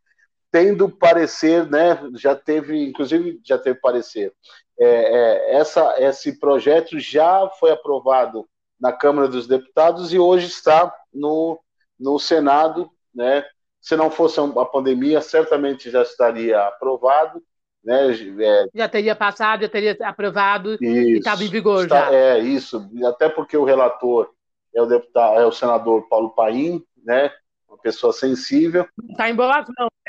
tendo 0.50 0.88
parecer, 0.88 1.68
né, 1.68 1.98
já 2.14 2.34
teve, 2.34 2.82
inclusive 2.82 3.40
já 3.44 3.58
teve 3.58 3.78
parecer, 3.80 4.32
é, 4.78 4.86
é, 4.86 5.56
essa, 5.56 5.96
esse 5.98 6.38
projeto 6.38 6.98
já 6.98 7.48
foi 7.58 7.70
aprovado 7.70 8.48
na 8.80 8.92
Câmara 8.92 9.28
dos 9.28 9.46
Deputados 9.46 10.12
e 10.12 10.18
hoje 10.18 10.46
está 10.46 10.94
no, 11.12 11.58
no 11.98 12.18
Senado, 12.18 12.90
né, 13.14 13.44
se 13.80 13.96
não 13.96 14.10
fosse 14.10 14.38
a 14.40 14.64
pandemia, 14.64 15.20
certamente 15.20 15.90
já 15.90 16.02
estaria 16.02 16.60
aprovado, 16.60 17.42
né, 17.84 18.10
é, 18.12 18.66
já 18.74 18.88
teria 18.88 19.16
passado, 19.16 19.62
já 19.62 19.68
teria 19.68 19.96
aprovado 20.02 20.74
isso, 20.74 20.84
e 20.84 21.18
estava 21.18 21.42
em 21.42 21.48
vigor 21.48 21.84
está, 21.84 22.10
já. 22.10 22.14
É, 22.14 22.38
isso, 22.38 22.88
até 23.06 23.28
porque 23.28 23.56
o 23.56 23.64
relator 23.64 24.30
é 24.74 24.80
o 24.80 24.86
deputado, 24.86 25.40
é 25.40 25.46
o 25.46 25.52
senador 25.52 26.08
Paulo 26.08 26.30
Paim, 26.30 26.82
né, 27.04 27.32
uma 27.68 27.78
pessoa 27.78 28.12
sensível. 28.12 28.86
Não 28.96 29.10
está 29.10 29.28
em 29.28 29.34
boas 29.34 29.66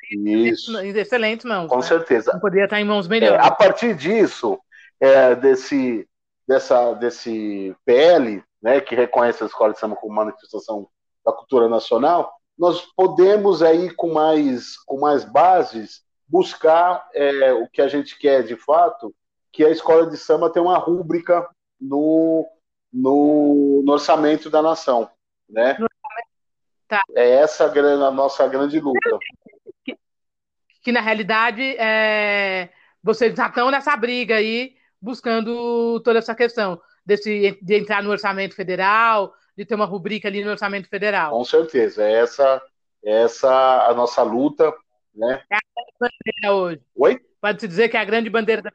Isso. 0.09 0.77
Excelente 0.79 1.45
mãos. 1.45 1.67
Com 1.67 1.77
né? 1.77 1.81
certeza. 1.81 2.33
Não 2.33 2.39
poderia 2.39 2.65
estar 2.65 2.79
em 2.79 2.85
mãos 2.85 3.07
melhores. 3.07 3.43
É, 3.43 3.47
a 3.47 3.51
partir 3.51 3.95
disso, 3.95 4.59
é, 4.99 5.35
desse, 5.35 6.07
dessa, 6.47 6.93
desse 6.93 7.75
PL, 7.85 8.43
né, 8.61 8.81
que 8.81 8.95
reconhece 8.95 9.43
a 9.43 9.47
escola 9.47 9.73
de 9.73 9.79
samba 9.79 9.95
como 9.95 10.13
manifestação 10.13 10.87
da 11.25 11.31
cultura 11.31 11.69
nacional, 11.69 12.33
nós 12.57 12.81
podemos 12.95 13.63
aí 13.63 13.93
com 13.93 14.11
mais, 14.11 14.77
com 14.85 14.99
mais 14.99 15.23
bases 15.23 16.01
buscar 16.27 17.07
é, 17.13 17.53
o 17.53 17.67
que 17.69 17.81
a 17.81 17.87
gente 17.87 18.17
quer 18.17 18.43
de 18.43 18.55
fato, 18.55 19.13
que 19.51 19.63
a 19.63 19.69
escola 19.69 20.07
de 20.07 20.17
samba 20.17 20.49
tem 20.49 20.61
uma 20.61 20.77
rúbrica 20.77 21.47
no, 21.79 22.45
no, 22.91 23.81
no 23.83 23.93
orçamento 23.93 24.49
da 24.49 24.61
nação, 24.61 25.09
né? 25.49 25.77
Tá. 26.87 27.03
É 27.15 27.29
essa 27.35 27.65
a 27.65 28.11
nossa 28.11 28.47
grande 28.47 28.79
luta. 28.79 29.19
Que, 30.89 30.93
na 30.93 31.01
realidade 31.01 31.61
é, 31.77 32.69
vocês 33.03 33.35
já 33.35 33.45
estão 33.45 33.69
nessa 33.69 33.95
briga 33.95 34.37
aí, 34.37 34.73
buscando 34.99 35.99
toda 35.99 36.17
essa 36.17 36.33
questão 36.33 36.81
desse, 37.05 37.59
de 37.61 37.75
entrar 37.75 38.01
no 38.01 38.09
orçamento 38.09 38.55
federal, 38.55 39.31
de 39.55 39.65
ter 39.65 39.75
uma 39.75 39.85
rubrica 39.85 40.27
ali 40.27 40.43
no 40.43 40.49
orçamento 40.49 40.89
federal. 40.89 41.29
Com 41.29 41.45
certeza, 41.45 42.03
é 42.03 42.13
essa, 42.13 42.59
é 43.05 43.21
essa 43.21 43.87
a 43.87 43.93
nossa 43.93 44.23
luta, 44.23 44.73
né? 45.13 45.43
É 45.51 45.57
a 45.57 45.59
grande 45.75 45.93
bandeira 45.99 46.55
hoje. 46.55 46.81
Oi? 46.95 47.19
Pode-se 47.39 47.67
dizer 47.67 47.89
que 47.89 47.97
é 47.97 47.99
a 47.99 48.05
grande 48.05 48.31
bandeira 48.31 48.63
da 48.63 48.71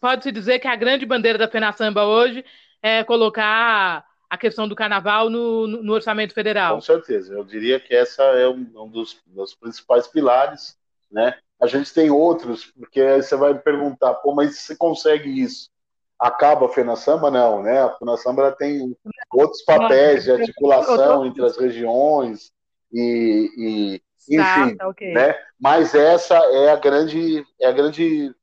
pode-se 0.00 0.32
dizer 0.32 0.58
que 0.58 0.66
a 0.66 0.74
grande 0.74 1.06
bandeira 1.06 1.38
da 1.38 1.46
Pena 1.46 1.70
Samba 1.70 2.04
hoje 2.04 2.44
é 2.82 3.04
colocar 3.04 4.04
a 4.28 4.36
questão 4.36 4.66
do 4.66 4.74
carnaval 4.74 5.30
no, 5.30 5.68
no, 5.68 5.92
orçamento 5.92 6.34
federal. 6.34 6.74
Com 6.74 6.80
certeza, 6.80 7.32
eu 7.32 7.44
diria 7.44 7.78
que 7.78 7.94
essa 7.94 8.24
é 8.24 8.48
um, 8.48 8.66
um 8.74 8.88
dos, 8.88 9.22
dos, 9.24 9.54
principais 9.54 10.08
pilares, 10.08 10.76
né? 11.10 11.36
A 11.60 11.66
gente 11.66 11.92
tem 11.94 12.10
outros, 12.10 12.66
porque 12.66 13.00
aí 13.00 13.22
você 13.22 13.36
vai 13.36 13.54
me 13.54 13.60
perguntar, 13.60 14.14
pô, 14.14 14.34
mas 14.34 14.58
você 14.58 14.76
consegue 14.76 15.40
isso? 15.40 15.70
Acaba 16.18 16.66
a 16.66 16.68
Fena 16.68 16.96
Samba? 16.96 17.30
Não, 17.30 17.62
né? 17.62 17.82
A 17.82 17.90
Fena 17.90 18.16
Samba 18.16 18.52
tem 18.52 18.96
outros 19.32 19.62
papéis 19.62 20.24
de 20.24 20.32
articulação 20.32 21.26
entre 21.26 21.44
as 21.44 21.56
regiões 21.56 22.52
e, 22.92 23.50
e 23.56 24.02
enfim, 24.28 24.76
tá, 24.76 24.88
okay. 24.88 25.12
né? 25.12 25.36
Mas 25.60 25.94
essa 25.94 26.34
é 26.34 26.70
a 26.70 26.76
grande, 26.76 27.44
é 27.60 27.66
a 27.66 27.72
grande 27.72 28.34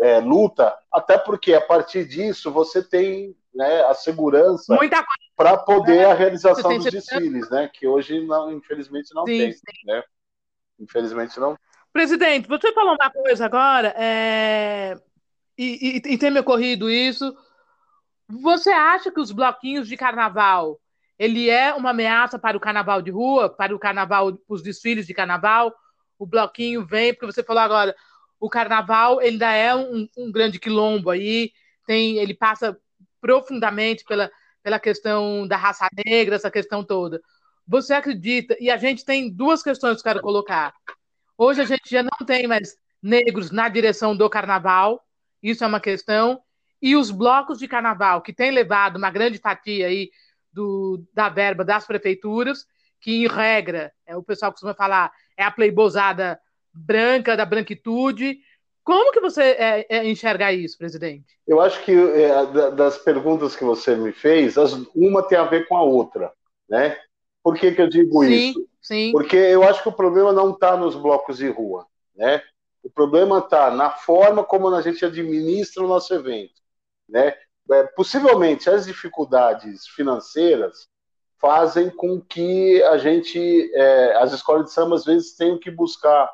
é, 0.00 0.20
luta, 0.20 0.76
até 0.92 1.18
porque 1.18 1.54
a 1.54 1.60
partir 1.60 2.04
disso 2.06 2.50
você 2.50 2.82
tem 2.82 3.36
né, 3.54 3.82
a 3.84 3.94
segurança 3.94 4.76
para 5.36 5.56
poder 5.56 5.98
é, 5.98 6.04
a 6.04 6.14
realização 6.14 6.76
dos 6.76 6.90
desfiles, 6.90 7.48
né? 7.50 7.70
Que 7.72 7.86
hoje, 7.86 8.24
não, 8.26 8.52
infelizmente, 8.52 9.14
não 9.14 9.24
sim, 9.24 9.38
tem. 9.38 9.52
Sim. 9.52 9.60
Né? 9.86 10.02
Infelizmente 10.80 11.38
não. 11.38 11.56
Presidente, 11.94 12.48
você 12.48 12.72
falou 12.72 12.96
uma 12.96 13.08
coisa 13.08 13.46
agora, 13.46 13.94
é... 13.96 14.96
e, 15.56 16.02
e, 16.04 16.14
e 16.14 16.18
tem 16.18 16.28
me 16.28 16.40
ocorrido 16.40 16.90
isso. 16.90 17.32
Você 18.28 18.70
acha 18.70 19.12
que 19.12 19.20
os 19.20 19.30
bloquinhos 19.30 19.86
de 19.86 19.96
carnaval 19.96 20.80
ele 21.16 21.48
é 21.48 21.72
uma 21.72 21.90
ameaça 21.90 22.36
para 22.36 22.56
o 22.56 22.60
carnaval 22.60 23.00
de 23.00 23.12
rua, 23.12 23.48
para 23.48 23.72
o 23.72 23.78
carnaval, 23.78 24.36
os 24.48 24.60
desfiles 24.60 25.06
de 25.06 25.14
carnaval? 25.14 25.72
O 26.18 26.26
bloquinho 26.26 26.84
vem, 26.84 27.14
porque 27.14 27.26
você 27.26 27.44
falou 27.44 27.62
agora, 27.62 27.94
o 28.40 28.50
carnaval 28.50 29.20
ainda 29.20 29.52
é 29.52 29.72
um, 29.72 30.08
um 30.18 30.32
grande 30.32 30.58
quilombo 30.58 31.10
aí, 31.10 31.52
tem, 31.86 32.18
ele 32.18 32.34
passa 32.34 32.76
profundamente 33.20 34.04
pela, 34.04 34.28
pela 34.64 34.80
questão 34.80 35.46
da 35.46 35.56
raça 35.56 35.86
negra, 36.04 36.34
essa 36.34 36.50
questão 36.50 36.82
toda. 36.82 37.22
Você 37.68 37.94
acredita? 37.94 38.56
E 38.58 38.68
a 38.68 38.76
gente 38.76 39.04
tem 39.04 39.30
duas 39.30 39.62
questões 39.62 40.02
que 40.02 40.08
eu 40.08 40.12
quero 40.12 40.20
colocar. 40.20 40.74
Hoje 41.36 41.62
a 41.62 41.64
gente 41.64 41.90
já 41.90 42.02
não 42.02 42.26
tem 42.26 42.46
mais 42.46 42.76
negros 43.02 43.50
na 43.50 43.68
direção 43.68 44.16
do 44.16 44.30
carnaval, 44.30 45.04
isso 45.42 45.64
é 45.64 45.66
uma 45.66 45.80
questão. 45.80 46.40
E 46.80 46.96
os 46.96 47.10
blocos 47.10 47.58
de 47.58 47.66
carnaval, 47.66 48.22
que 48.22 48.32
têm 48.32 48.50
levado 48.50 48.96
uma 48.96 49.10
grande 49.10 49.38
fatia 49.38 49.86
aí 49.86 50.10
do, 50.52 51.02
da 51.12 51.28
verba 51.28 51.64
das 51.64 51.86
prefeituras, 51.86 52.64
que 53.00 53.24
em 53.24 53.26
regra, 53.26 53.92
é, 54.06 54.16
o 54.16 54.22
pessoal 54.22 54.52
costuma 54.52 54.74
falar, 54.74 55.12
é 55.36 55.44
a 55.44 55.50
pleibosada 55.50 56.38
branca, 56.72 57.36
da 57.36 57.44
branquitude, 57.44 58.38
como 58.84 59.12
que 59.12 59.20
você 59.20 59.42
é, 59.42 59.86
é, 59.88 60.06
enxerga 60.06 60.52
isso, 60.52 60.76
presidente? 60.76 61.38
Eu 61.46 61.60
acho 61.60 61.82
que 61.84 61.92
é, 61.92 62.70
das 62.72 62.98
perguntas 62.98 63.56
que 63.56 63.64
você 63.64 63.96
me 63.96 64.12
fez, 64.12 64.58
as, 64.58 64.72
uma 64.94 65.22
tem 65.26 65.38
a 65.38 65.44
ver 65.44 65.66
com 65.66 65.76
a 65.76 65.82
outra, 65.82 66.32
né? 66.68 66.96
Por 67.44 67.56
que, 67.56 67.72
que 67.72 67.82
eu 67.82 67.88
digo 67.88 68.24
sim, 68.24 68.32
isso? 68.32 68.68
Sim. 68.80 69.12
Porque 69.12 69.36
eu 69.36 69.62
acho 69.62 69.82
que 69.82 69.88
o 69.90 69.92
problema 69.92 70.32
não 70.32 70.52
está 70.52 70.78
nos 70.78 70.96
blocos 70.96 71.36
de 71.36 71.48
rua, 71.50 71.86
né? 72.16 72.42
O 72.82 72.88
problema 72.90 73.38
está 73.38 73.70
na 73.70 73.90
forma 73.90 74.42
como 74.42 74.68
a 74.68 74.80
gente 74.80 75.04
administra 75.04 75.84
o 75.84 75.88
nosso 75.88 76.14
evento. 76.14 76.54
né? 77.08 77.34
É, 77.70 77.82
possivelmente 77.84 78.68
as 78.68 78.86
dificuldades 78.86 79.86
financeiras 79.88 80.88
fazem 81.40 81.90
com 81.90 82.20
que 82.20 82.82
a 82.84 82.98
gente, 82.98 83.70
é, 83.74 84.16
as 84.16 84.32
escolas 84.32 84.66
de 84.66 84.72
samba 84.72 84.96
às 84.96 85.04
vezes 85.04 85.36
tenham 85.36 85.58
que 85.58 85.70
buscar 85.70 86.30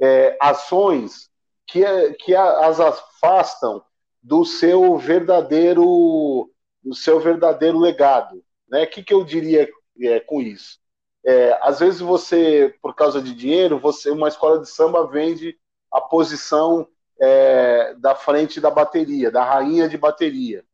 é, 0.00 0.36
ações 0.40 1.30
que, 1.66 1.82
que 2.14 2.34
as 2.34 2.80
afastam 2.80 3.82
do 4.22 4.44
seu 4.44 4.96
verdadeiro, 4.96 6.50
do 6.82 6.94
seu 6.94 7.20
verdadeiro 7.20 7.78
legado, 7.78 8.42
né? 8.68 8.84
O 8.84 8.90
que, 8.90 9.02
que 9.02 9.12
eu 9.12 9.24
diria 9.24 9.68
é, 10.00 10.20
com 10.20 10.40
isso? 10.40 10.78
É, 11.24 11.58
às 11.62 11.80
vezes 11.80 12.00
você, 12.00 12.74
por 12.82 12.94
causa 12.94 13.20
de 13.20 13.34
dinheiro, 13.34 13.78
você 13.78 14.10
uma 14.10 14.28
escola 14.28 14.60
de 14.60 14.68
samba 14.68 15.06
vende 15.06 15.58
a 15.90 16.00
posição 16.00 16.86
é, 17.20 17.94
da 17.94 18.14
frente 18.14 18.60
da 18.60 18.70
bateria, 18.70 19.30
da 19.30 19.44
rainha 19.44 19.88
de 19.88 19.96
bateria. 19.96 20.64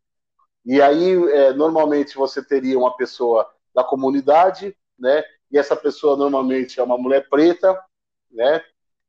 E 0.64 0.82
aí, 0.82 1.14
é, 1.32 1.52
normalmente, 1.52 2.16
você 2.16 2.44
teria 2.44 2.78
uma 2.78 2.96
pessoa 2.96 3.48
da 3.74 3.84
comunidade, 3.84 4.76
né? 4.98 5.22
E 5.50 5.58
essa 5.58 5.76
pessoa 5.76 6.16
normalmente 6.16 6.78
é 6.78 6.82
uma 6.82 6.98
mulher 6.98 7.28
preta, 7.28 7.80
né? 8.30 8.62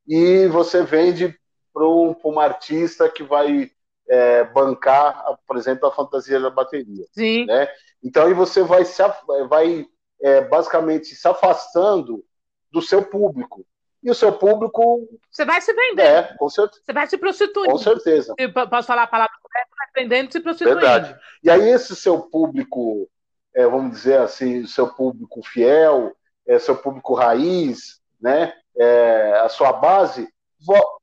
E 0.08 0.48
você 0.48 0.84
vende 0.84 1.38
para 1.74 1.88
um, 1.88 2.15
uma 2.24 2.44
artista 2.44 3.10
que 3.10 3.24
vai 3.24 3.72
é, 4.10 4.44
bancar, 4.44 5.24
por 5.48 5.58
exemplo, 5.58 5.88
a 5.88 5.91
fantasia 5.91 6.39
da 6.39 6.50
bateria. 6.50 7.06
Sim. 7.12 7.46
Né? 7.46 7.68
Então 8.03 8.25
aí 8.25 8.34
você 8.34 8.62
vai, 8.63 8.84
se, 8.84 9.01
vai 9.48 9.88
é, 10.22 10.42
basicamente 10.42 11.16
se 11.16 11.28
afastando 11.28 12.24
do 12.72 12.82
seu 12.82 13.04
público. 13.04 13.66
E 14.04 14.10
o 14.10 14.16
seu 14.16 14.34
público. 14.34 15.08
Você 15.30 15.46
vai 15.46 15.62
se 15.62 15.72
vender. 15.74 16.01
É, 16.01 16.36
com 16.36 16.50
certeza. 16.50 16.82
Você 16.84 16.94
vai 16.94 17.08
se 17.08 17.18
prostituindo. 17.18 17.72
Com 17.72 17.78
certeza. 17.78 18.34
Posso 18.70 18.88
falar 18.88 19.04
a 19.04 19.08
palavra 19.08 19.34
correta? 19.42 19.70
Vai 19.78 20.04
vendendo 20.04 20.30
e 20.30 20.32
se 20.32 20.40
prostituindo. 20.40 20.80
Verdade. 20.80 21.16
E 21.44 21.50
aí, 21.51 21.70
esse 21.70 21.96
seu 21.96 22.20
público, 22.20 23.08
é, 23.54 23.66
vamos 23.68 23.92
dizer 23.92 24.20
assim, 24.20 24.66
seu 24.66 24.92
público 24.92 25.44
fiel, 25.44 26.16
é, 26.48 26.58
seu 26.58 26.75
público 26.75 27.13
raiz, 27.13 28.01
né? 28.20 28.54
É, 28.75 29.40
a 29.44 29.50
sua 29.50 29.74
base. 29.74 30.28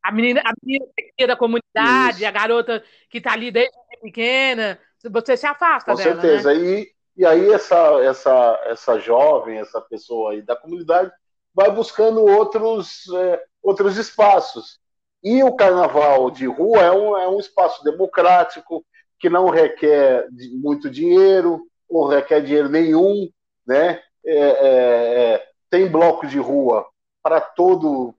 A 0.03 0.11
menina, 0.11 0.41
a 0.45 0.53
menina 0.63 0.87
da 1.27 1.37
comunidade, 1.37 2.19
Isso. 2.19 2.27
a 2.27 2.31
garota 2.31 2.83
que 3.11 3.19
está 3.19 3.33
ali 3.33 3.51
desde 3.51 3.73
pequena, 4.01 4.79
você 5.11 5.37
se 5.37 5.47
afasta 5.47 5.93
Com 5.93 5.97
dela. 5.97 6.15
Com 6.15 6.21
certeza. 6.21 6.55
Né? 6.55 6.61
E, 6.61 6.93
e 7.19 7.27
aí, 7.27 7.53
essa, 7.53 8.01
essa, 8.01 8.63
essa 8.67 8.99
jovem, 9.01 9.59
essa 9.59 9.81
pessoa 9.81 10.31
aí 10.31 10.41
da 10.41 10.55
comunidade, 10.55 11.11
vai 11.53 11.69
buscando 11.69 12.25
outros, 12.25 13.03
é, 13.13 13.43
outros 13.61 13.97
espaços. 13.97 14.79
E 15.23 15.43
o 15.43 15.57
carnaval 15.57 16.31
de 16.31 16.47
rua 16.47 16.79
é 16.79 16.93
um, 16.93 17.17
é 17.17 17.29
um 17.29 17.41
espaço 17.41 17.83
democrático, 17.83 18.87
que 19.19 19.29
não 19.29 19.51
requer 19.51 20.29
muito 20.53 20.89
dinheiro, 20.89 21.67
ou 21.89 22.07
requer 22.07 22.41
dinheiro 22.41 22.69
nenhum, 22.69 23.29
né? 23.67 24.01
É, 24.25 24.39
é, 24.39 25.35
é 25.35 25.49
tem 25.69 25.91
bloco 25.91 26.25
de 26.25 26.39
rua 26.39 26.87
para 27.21 27.41
todo, 27.41 28.15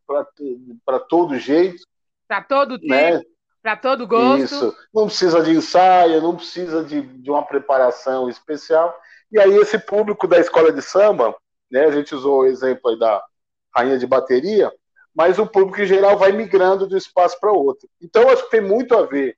para 0.86 1.00
todo 1.00 1.40
jeito. 1.40 1.84
Para 2.28 2.42
todo 2.44 2.78
tipo, 2.78 2.94
né? 2.94 3.22
Para 3.62 3.76
todo 3.76 4.08
gosto. 4.08 4.44
Isso. 4.44 4.78
Não 4.94 5.08
precisa 5.08 5.42
de 5.42 5.52
ensaio, 5.52 6.22
não 6.22 6.36
precisa 6.36 6.84
de, 6.84 7.02
de 7.02 7.30
uma 7.30 7.44
preparação 7.44 8.30
especial. 8.30 8.96
E 9.32 9.40
aí 9.40 9.56
esse 9.58 9.78
público 9.78 10.28
da 10.28 10.40
escola 10.40 10.72
de 10.72 10.82
samba, 10.82 11.36
né? 11.72 11.86
A 11.86 11.92
gente 11.92 12.16
usou 12.16 12.42
o 12.42 12.46
exemplo 12.46 12.90
aí 12.90 13.00
da 13.00 13.24
rainha 13.76 13.98
de 13.98 14.08
bateria, 14.08 14.72
mas 15.14 15.38
o 15.38 15.46
público 15.46 15.82
em 15.82 15.86
geral 15.86 16.18
vai 16.18 16.32
migrando 16.32 16.88
de 16.88 16.96
um 16.96 16.98
espaço 16.98 17.40
para 17.40 17.52
outro. 17.52 17.88
Então 18.02 18.30
acho 18.30 18.44
que 18.46 18.52
tem 18.52 18.62
muito 18.62 18.96
a 18.96 19.06
ver 19.06 19.38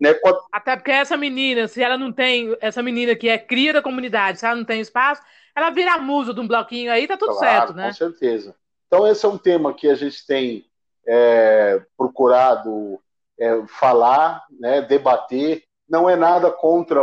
né, 0.00 0.18
a... 0.24 0.56
Até 0.56 0.76
porque 0.76 0.90
essa 0.90 1.16
menina, 1.16 1.68
se 1.68 1.82
ela 1.82 1.98
não 1.98 2.10
tem, 2.10 2.56
essa 2.60 2.82
menina 2.82 3.14
que 3.14 3.28
é 3.28 3.36
cria 3.36 3.74
da 3.74 3.82
comunidade, 3.82 4.40
se 4.40 4.46
ela 4.46 4.56
não 4.56 4.64
tem 4.64 4.80
espaço, 4.80 5.22
ela 5.54 5.68
vira 5.70 5.94
a 5.94 5.98
musa 5.98 6.32
de 6.32 6.40
um 6.40 6.48
bloquinho 6.48 6.90
aí, 6.90 7.06
tá 7.06 7.16
tudo 7.18 7.36
claro, 7.36 7.66
certo, 7.66 7.74
né? 7.74 7.88
Com 7.88 7.94
certeza. 7.94 8.56
Então, 8.86 9.06
esse 9.06 9.24
é 9.24 9.28
um 9.28 9.36
tema 9.36 9.74
que 9.74 9.88
a 9.88 9.94
gente 9.94 10.26
tem 10.26 10.64
é, 11.06 11.82
procurado 11.96 12.98
é, 13.40 13.66
falar, 13.66 14.44
né, 14.58 14.82
debater. 14.82 15.64
Não 15.88 16.08
é 16.08 16.14
nada 16.14 16.52
contra, 16.52 17.00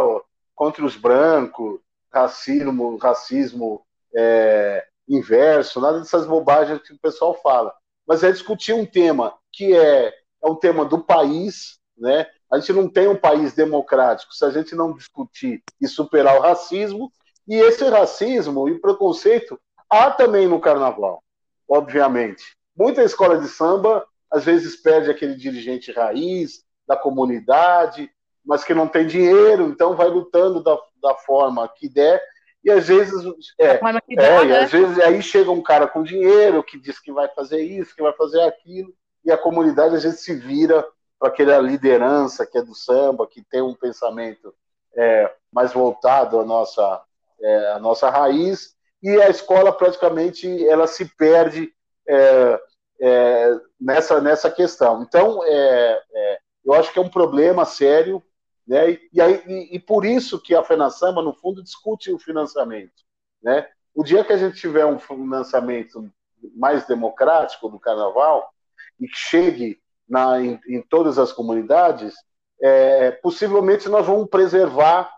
contra 0.56 0.86
os 0.86 0.96
brancos, 0.96 1.80
racismo, 2.14 2.98
racismo 2.98 3.82
é, 4.16 4.86
inverso, 5.10 5.82
nada 5.82 6.00
dessas 6.00 6.26
bobagens 6.26 6.82
que 6.82 6.94
o 6.94 7.00
pessoal 7.00 7.34
fala. 7.42 7.74
Mas 8.08 8.24
é 8.24 8.32
discutir 8.32 8.74
um 8.74 8.86
tema 8.86 9.34
que 9.52 9.76
é, 9.76 10.08
é 10.08 10.48
um 10.48 10.56
tema 10.56 10.86
do 10.86 11.04
país, 11.04 11.80
né? 11.98 12.28
A 12.50 12.60
gente 12.60 12.72
não 12.72 12.88
tem 12.88 13.08
um 13.08 13.18
país 13.18 13.54
democrático 13.54 14.34
se 14.34 14.46
a 14.46 14.50
gente 14.50 14.74
não 14.74 14.94
discutir 14.94 15.62
e 15.82 15.88
superar 15.88 16.38
o 16.38 16.42
racismo. 16.42 17.12
E 17.46 17.56
esse 17.56 17.84
racismo 17.90 18.70
e 18.70 18.80
preconceito 18.80 19.60
há 19.90 20.12
também 20.12 20.48
no 20.48 20.60
carnaval, 20.60 21.22
obviamente. 21.68 22.56
Muita 22.76 23.04
escola 23.04 23.38
de 23.38 23.48
samba 23.48 24.06
às 24.32 24.44
vezes 24.44 24.76
perde 24.76 25.10
aquele 25.10 25.36
dirigente 25.36 25.92
raiz 25.92 26.64
da 26.88 26.96
comunidade, 26.96 28.10
mas 28.46 28.64
que 28.64 28.74
não 28.74 28.88
tem 28.88 29.06
dinheiro, 29.06 29.66
então 29.68 29.96
vai 29.96 30.08
lutando 30.08 30.64
da, 30.64 30.78
da 31.02 31.16
forma 31.16 31.68
que 31.76 31.90
der. 31.90 32.22
E 32.64 32.72
às 32.72 32.88
vezes 32.88 33.14
é, 33.60 33.68
é, 33.68 33.78
dá, 34.16 34.44
né? 34.44 34.60
às 34.60 34.72
vezes 34.72 35.00
aí 35.00 35.22
chega 35.22 35.52
um 35.52 35.62
cara 35.62 35.88
com 35.88 36.04
dinheiro 36.04 36.64
que 36.64 36.80
diz 36.80 37.00
que 37.00 37.12
vai 37.12 37.28
fazer 37.30 37.62
isso, 37.62 37.96
que 37.96 38.02
vai 38.02 38.14
fazer 38.14 38.42
aquilo, 38.42 38.94
e 39.24 39.32
a 39.32 39.38
comunidade 39.38 39.96
às 39.96 40.04
vezes 40.04 40.22
se 40.22 40.34
vira 40.34 40.86
para 41.20 41.30
aquela 41.30 41.60
liderança 41.60 42.46
que 42.46 42.58
é 42.58 42.62
do 42.62 42.76
samba, 42.76 43.28
que 43.28 43.44
tem 43.44 43.62
um 43.62 43.74
pensamento 43.74 44.54
é, 44.96 45.32
mais 45.52 45.74
voltado 45.74 46.40
à 46.40 46.46
nossa, 46.46 47.02
é, 47.42 47.72
à 47.72 47.80
nossa 47.80 48.10
raiz, 48.10 48.76
e 49.02 49.10
a 49.22 49.30
escola 49.30 49.72
praticamente 49.72 50.68
ela 50.68 50.88
se 50.88 51.06
perde 51.06 51.72
é, 52.08 52.60
é 53.00 53.60
nessa, 53.80 54.20
nessa 54.22 54.50
questão. 54.50 55.04
Então, 55.04 55.44
é, 55.44 56.02
é, 56.14 56.40
eu 56.66 56.74
acho 56.74 56.92
que 56.92 57.00
é 57.00 57.02
um 57.02 57.10
problema 57.10 57.66
sério, 57.66 58.24
né? 58.68 58.92
e, 58.92 59.10
e, 59.14 59.76
e 59.76 59.80
por 59.80 60.06
isso 60.06 60.42
que 60.42 60.56
a 60.56 60.64
FENASAMBA, 60.64 61.22
no 61.22 61.34
fundo, 61.34 61.64
discute 61.64 62.12
o 62.12 62.20
financiamento. 62.20 63.04
Né? 63.42 63.68
O 63.96 64.04
dia 64.04 64.24
que 64.24 64.34
a 64.34 64.38
gente 64.38 64.58
tiver 64.58 64.86
um 64.86 65.00
financiamento 65.00 66.12
mais 66.56 66.86
democrático 66.86 67.70
do 67.70 67.80
carnaval, 67.80 68.52
e 69.00 69.08
que 69.08 69.18
chegue 69.18 69.80
na, 70.08 70.42
em, 70.42 70.60
em 70.68 70.82
todas 70.82 71.18
as 71.18 71.32
comunidades, 71.32 72.16
é, 72.62 73.12
possivelmente 73.12 73.88
nós 73.90 74.06
vamos 74.06 74.30
preservar 74.30 75.12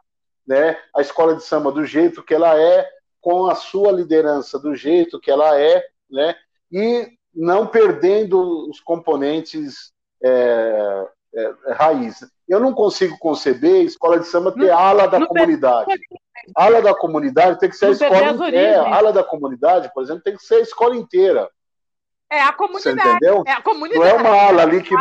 né, 0.46 0.78
a 0.96 1.02
escola 1.02 1.36
de 1.36 1.44
samba 1.44 1.72
do 1.72 1.86
jeito 1.86 2.24
que 2.24 2.34
ela 2.34 2.60
é, 2.60 2.90
com 3.22 3.48
a 3.48 3.56
sua 3.56 3.92
liderança 3.92 4.58
do 4.58 4.76
jeito 4.76 5.20
que 5.20 5.30
ela 5.30 5.60
é, 5.60 5.86
né, 6.10 6.36
e 6.72 7.08
não 7.40 7.66
perdendo 7.66 8.70
os 8.70 8.82
componentes 8.82 9.94
é, 10.22 11.08
é, 11.34 11.54
raiz. 11.74 12.20
Eu 12.48 12.60
não 12.60 12.74
consigo 12.74 13.18
conceber 13.18 13.86
escola 13.86 14.20
de 14.20 14.28
samba 14.28 14.52
ter 14.52 14.68
não, 14.68 14.78
ala 14.78 15.08
da 15.08 15.26
comunidade. 15.26 15.90
Ala 16.56 16.82
da 16.82 16.94
comunidade 16.94 17.60
tem 17.60 17.70
que 17.70 17.78
ser 17.78 17.86
a 17.86 17.92
escola. 17.92 18.50
É, 18.50 18.76
ala 18.76 19.14
da 19.14 19.24
comunidade, 19.24 19.90
por 19.94 20.04
exemplo, 20.04 20.22
tem 20.22 20.36
que 20.36 20.44
ser 20.44 20.56
a 20.56 20.62
escola 20.62 20.98
inteira. 20.98 21.50
É 22.30 22.42
a 22.42 22.52
comunidade. 22.52 23.00
Você 23.00 23.10
entendeu? 23.10 23.44
É 23.48 23.54
a 23.54 23.62
comunidade. 23.62 24.00
Não 24.00 24.08
é 24.08 24.14
uma 24.22 24.48
ala 24.48 24.62
ali 24.64 24.84
que. 24.84 24.94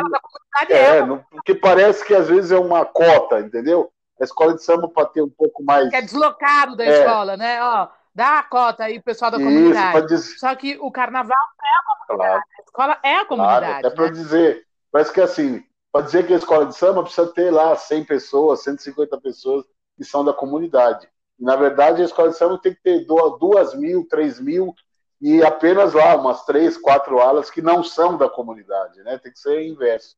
É, 0.69 0.99
é 0.99 1.07
não, 1.07 1.25
que 1.45 1.55
parece 1.55 2.05
que 2.05 2.15
às 2.15 2.29
vezes 2.29 2.53
é 2.53 2.59
uma 2.59 2.85
cota, 2.85 3.41
entendeu? 3.41 3.91
A 4.21 4.25
escola 4.25 4.55
de 4.55 4.63
samba 4.63 4.89
para 4.89 5.07
ter 5.07 5.23
um 5.23 5.29
pouco 5.29 5.63
mais. 5.65 5.91
Que 5.91 5.97
é 5.97 6.03
deslocado 6.03 6.77
da 6.77 6.85
é. 6.85 7.01
escola, 7.01 7.37
né? 7.37 7.63
Ó, 7.63 7.89
dá 8.19 8.41
a 8.41 8.43
cota 8.43 8.83
aí, 8.83 9.01
pessoal 9.01 9.31
da 9.31 9.37
Isso, 9.37 9.47
comunidade. 9.47 10.09
Dizer... 10.09 10.39
Só 10.39 10.53
que 10.57 10.77
o 10.81 10.91
carnaval 10.91 11.37
é 11.63 11.69
a 11.69 11.97
comunidade. 11.97 12.19
Claro. 12.19 12.43
A 12.59 12.63
escola 12.65 13.01
é 13.05 13.15
a 13.15 13.25
comunidade. 13.25 13.67
Claro, 13.67 13.87
é 13.87 13.91
para 13.91 14.05
né? 14.07 14.11
dizer. 14.11 14.67
Parece 14.91 15.13
que 15.13 15.21
assim, 15.21 15.65
para 15.93 16.05
dizer 16.05 16.27
que 16.27 16.35
a 16.35 16.37
escola 16.37 16.67
de 16.67 16.75
samba 16.75 17.05
precisa 17.05 17.33
ter 17.33 17.53
lá 17.53 17.77
100 17.77 18.05
pessoas, 18.05 18.65
150 18.65 19.21
pessoas 19.21 19.65
que 19.97 20.03
são 20.03 20.25
da 20.25 20.33
comunidade. 20.33 21.09
E, 21.39 21.45
na 21.45 21.55
verdade, 21.55 22.03
a 22.03 22.05
escola 22.05 22.31
de 22.31 22.37
samba 22.37 22.59
tem 22.59 22.75
que 22.75 22.83
ter 22.83 23.07
duas 23.07 23.75
mil, 23.75 24.05
três 24.09 24.41
mil 24.41 24.75
e 25.21 25.41
apenas 25.45 25.95
lá 25.95 26.17
umas 26.17 26.45
três, 26.45 26.77
quatro 26.77 27.21
alas 27.21 27.51
que 27.51 27.63
não 27.63 27.85
são 27.85 28.17
da 28.17 28.29
comunidade, 28.29 29.01
né? 29.05 29.19
Tem 29.19 29.31
que 29.31 29.39
ser 29.39 29.63
inverso. 29.63 30.17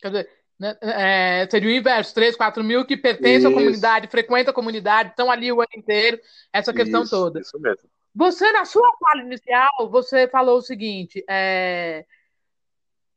Quer 0.00 0.08
dizer, 0.08 0.30
é, 0.80 1.46
seria 1.50 1.68
o 1.68 1.72
inverso, 1.72 2.14
3, 2.14 2.36
4 2.36 2.62
mil 2.62 2.84
que 2.84 2.96
pertencem 2.96 3.38
isso. 3.38 3.48
à 3.48 3.52
comunidade, 3.52 4.08
frequentam 4.08 4.50
a 4.50 4.54
comunidade, 4.54 5.10
estão 5.10 5.30
ali 5.30 5.52
o 5.52 5.60
ano 5.60 5.70
inteiro, 5.76 6.18
essa 6.52 6.72
questão 6.72 7.02
isso, 7.02 7.10
toda. 7.10 7.40
Isso 7.40 7.58
mesmo. 7.58 7.88
Você, 8.14 8.50
na 8.52 8.64
sua 8.64 8.90
fala 9.00 9.22
inicial, 9.22 9.90
você 9.90 10.28
falou 10.28 10.58
o 10.58 10.62
seguinte: 10.62 11.24
é, 11.28 12.04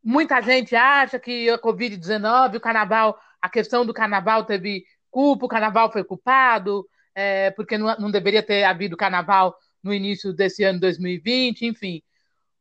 muita 0.04 0.42
gente 0.42 0.76
acha 0.76 1.20
que 1.20 1.50
a 1.50 1.60
Covid-19, 1.60 2.58
o 2.58 2.62
carnaval, 2.62 3.20
a 3.42 3.50
questão 3.50 3.86
do 3.86 3.94
carnaval 3.94 4.46
teve 4.46 4.86
culpa, 5.12 5.46
o 5.46 5.50
carnaval 5.50 5.92
foi 5.92 6.04
culpado, 6.04 6.88
é, 7.14 7.52
porque 7.52 7.78
não, 7.78 7.96
não 7.98 8.12
deveria 8.12 8.44
ter 8.44 8.64
havido 8.64 8.98
carnaval 8.98 9.56
no 9.84 9.94
início 9.94 10.34
desse 10.34 10.64
ano 10.64 10.80
2020, 10.80 11.66
enfim. 11.66 12.02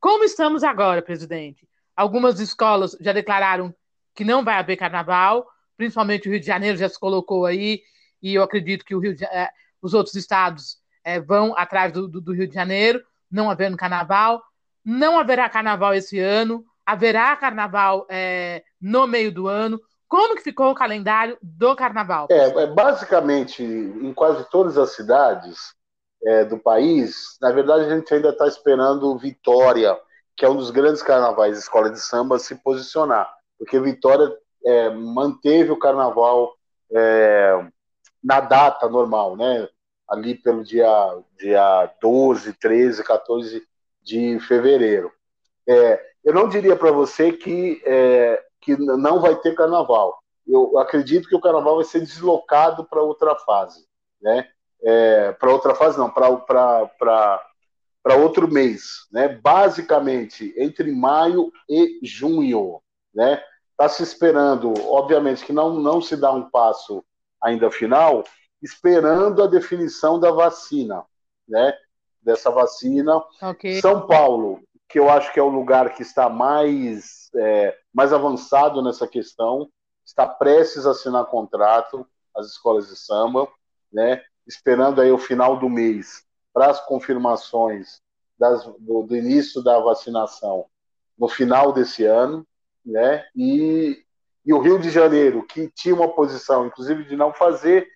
Como 0.01 0.25
estamos 0.25 0.63
agora, 0.63 1.01
presidente? 1.01 1.67
Algumas 1.97 2.39
escolas 2.41 2.97
já 3.01 3.13
declararam 3.13 3.75
que 4.15 4.25
não 4.25 4.45
vai 4.45 4.55
haver 4.55 4.77
carnaval, 4.77 5.47
principalmente 5.77 6.29
o 6.29 6.31
Rio 6.31 6.41
de 6.41 6.47
Janeiro 6.47 6.79
já 6.79 6.89
se 6.89 6.99
colocou 6.99 7.47
aí, 7.47 7.83
e 8.23 8.35
eu 8.35 8.43
acredito 8.43 8.85
que 8.85 8.99
de, 9.15 9.25
é, 9.25 9.51
os 9.83 9.93
outros 9.93 10.15
estados 10.15 10.79
é, 11.05 11.21
vão 11.21 11.57
atrás 11.57 11.93
do, 11.93 12.09
do, 12.09 12.21
do, 12.21 12.33
Rio 12.33 12.49
de 12.49 12.55
Janeiro, 12.55 13.03
não 13.31 13.51
havendo 13.51 13.77
carnaval. 13.77 14.43
Não 14.85 15.19
haverá 15.19 15.49
carnaval 15.49 15.95
esse 15.95 16.19
ano, 16.19 16.65
haverá 16.87 17.35
carnaval 17.37 18.07
é, 18.09 18.63
no 18.81 19.07
meio 19.07 19.33
do 19.33 19.47
ano. 19.47 19.81
Como 20.09 20.37
que 20.37 20.43
ficou 20.43 20.71
o 20.71 20.75
calendário 20.75 21.37
do 21.43 21.75
carnaval? 21.75 22.29
É, 22.31 22.67
basicamente, 22.67 23.63
em 23.63 24.13
quase 24.15 24.49
todas 24.51 24.79
as 24.79 24.95
cidades 24.95 25.75
é, 26.25 26.45
do 26.45 26.59
país, 26.59 27.37
na 27.41 27.51
verdade 27.51 27.85
a 27.85 27.97
gente 27.97 28.13
ainda 28.15 28.31
está 28.31 28.47
esperando 28.47 29.19
Vitória, 29.19 29.99
que 30.37 30.45
é 30.45 30.49
um 30.49 30.57
dos 30.57 30.71
grandes 30.71 31.03
carnavais 31.03 31.59
escola 31.59 31.91
de 31.91 32.01
samba, 32.01 32.39
se 32.39 32.55
posicionar. 32.55 33.31
Porque 33.65 33.81
Vitória 33.81 34.31
é, 34.65 34.91
manteve 34.91 35.73
o 35.73 35.79
carnaval 35.79 36.55
é, 36.93 37.67
na 38.23 38.41
data 38.41 38.89
normal, 38.91 39.37
né? 39.37 39.67
Ali 40.07 40.35
pelo 40.35 40.63
dia, 40.63 40.87
dia 41.39 41.91
12, 42.01 42.53
13, 42.53 43.03
14 43.03 43.63
de 44.03 44.39
fevereiro. 44.41 45.11
É, 45.67 45.99
eu 46.23 46.35
não 46.35 46.47
diria 46.47 46.77
para 46.77 46.93
você 46.93 47.33
que, 47.33 47.83
é, 47.87 48.43
que 48.61 48.77
não 48.77 49.19
vai 49.19 49.35
ter 49.37 49.55
carnaval. 49.55 50.19
Eu 50.47 50.79
acredito 50.79 51.27
que 51.27 51.35
o 51.35 51.41
carnaval 51.41 51.77
vai 51.77 51.85
ser 51.87 52.01
deslocado 52.01 52.85
para 52.85 53.03
outra 53.03 53.35
fase, 53.37 53.87
né? 54.21 54.47
É, 54.83 55.33
para 55.33 55.51
outra 55.51 55.75
fase 55.75 55.97
não, 55.97 56.11
para 56.11 56.37
outro 58.19 58.47
mês, 58.47 59.07
né? 59.11 59.27
Basicamente 59.43 60.53
entre 60.59 60.93
maio 60.93 61.51
e 61.67 61.99
junho, 62.03 62.83
né? 63.15 63.43
Está 63.75 63.89
se 63.89 64.05
esperando, 64.05 64.73
obviamente 64.89 65.45
que 65.45 65.53
não 65.53 65.75
não 65.75 66.01
se 66.01 66.17
dá 66.17 66.31
um 66.31 66.49
passo 66.49 67.05
ainda 67.43 67.71
final, 67.73 68.23
esperando 68.63 69.43
a 69.43 69.49
definição 69.49 70.19
da 70.19 70.31
vacina, 70.31 71.05
né? 71.47 71.77
Dessa 72.23 72.51
vacina. 72.51 73.21
Okay. 73.43 73.81
São 73.81 74.07
Paulo, 74.07 74.63
que 74.89 74.99
eu 74.99 75.11
acho 75.11 75.33
que 75.33 75.41
é 75.41 75.43
o 75.43 75.49
lugar 75.49 75.93
que 75.95 76.03
está 76.03 76.29
mais, 76.29 77.29
é, 77.35 77.77
mais 77.93 78.13
avançado 78.13 78.81
nessa 78.81 79.09
questão, 79.09 79.69
está 80.05 80.25
prestes 80.27 80.87
a 80.87 80.93
assinar 80.93 81.27
contrato, 81.27 82.07
as 82.35 82.47
escolas 82.47 82.89
de 82.89 82.97
samba, 82.97 83.49
né? 83.93 84.23
Esperando 84.47 85.01
aí 85.01 85.11
o 85.11 85.19
final 85.19 85.59
do 85.59 85.69
mês 85.69 86.25
para 86.53 86.71
as 86.71 86.81
confirmações 86.87 88.01
das, 88.39 88.65
do, 88.79 89.03
do 89.03 89.17
início 89.17 89.63
da 89.63 89.81
vacinação 89.81 90.67
no 91.19 91.29
final 91.29 91.73
desse 91.73 92.05
ano, 92.05 92.47
né? 92.85 93.25
E 93.35 94.05
e 94.45 94.53
o 94.53 94.59
Rio 94.59 94.79
de 94.79 94.91
Janeiro, 94.91 95.43
que 95.47 95.71
tinha 95.75 95.95
uma 95.95 96.09
posição, 96.09 96.67
inclusive, 96.67 97.05
de 97.05 97.17
não 97.17 97.33
fazer, 97.33 97.89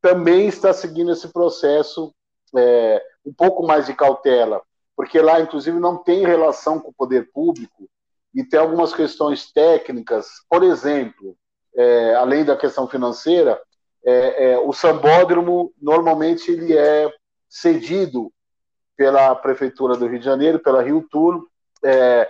também 0.00 0.48
está 0.48 0.72
seguindo 0.72 1.12
esse 1.12 1.28
processo 1.28 2.14
é, 2.56 3.02
um 3.24 3.32
pouco 3.32 3.66
mais 3.66 3.84
de 3.86 3.94
cautela, 3.94 4.62
porque 4.96 5.20
lá, 5.20 5.40
inclusive, 5.40 5.78
não 5.78 5.98
tem 5.98 6.24
relação 6.24 6.80
com 6.80 6.88
o 6.88 6.94
poder 6.94 7.30
público 7.32 7.88
e 8.34 8.42
tem 8.42 8.58
algumas 8.58 8.94
questões 8.94 9.52
técnicas. 9.52 10.26
Por 10.48 10.62
exemplo, 10.62 11.36
é, 11.76 12.14
além 12.14 12.44
da 12.44 12.56
questão 12.56 12.88
financeira, 12.88 13.60
é, 14.02 14.52
é 14.52 14.58
o 14.58 14.72
sambódromo 14.72 15.72
normalmente 15.80 16.50
ele 16.50 16.76
é 16.76 17.12
cedido 17.46 18.32
pela 18.96 19.34
prefeitura 19.34 19.96
do 19.96 20.06
Rio 20.06 20.18
de 20.18 20.24
Janeiro, 20.24 20.58
pela 20.58 20.82
Rio 20.82 21.06
Tour, 21.10 21.46
é, 21.84 22.26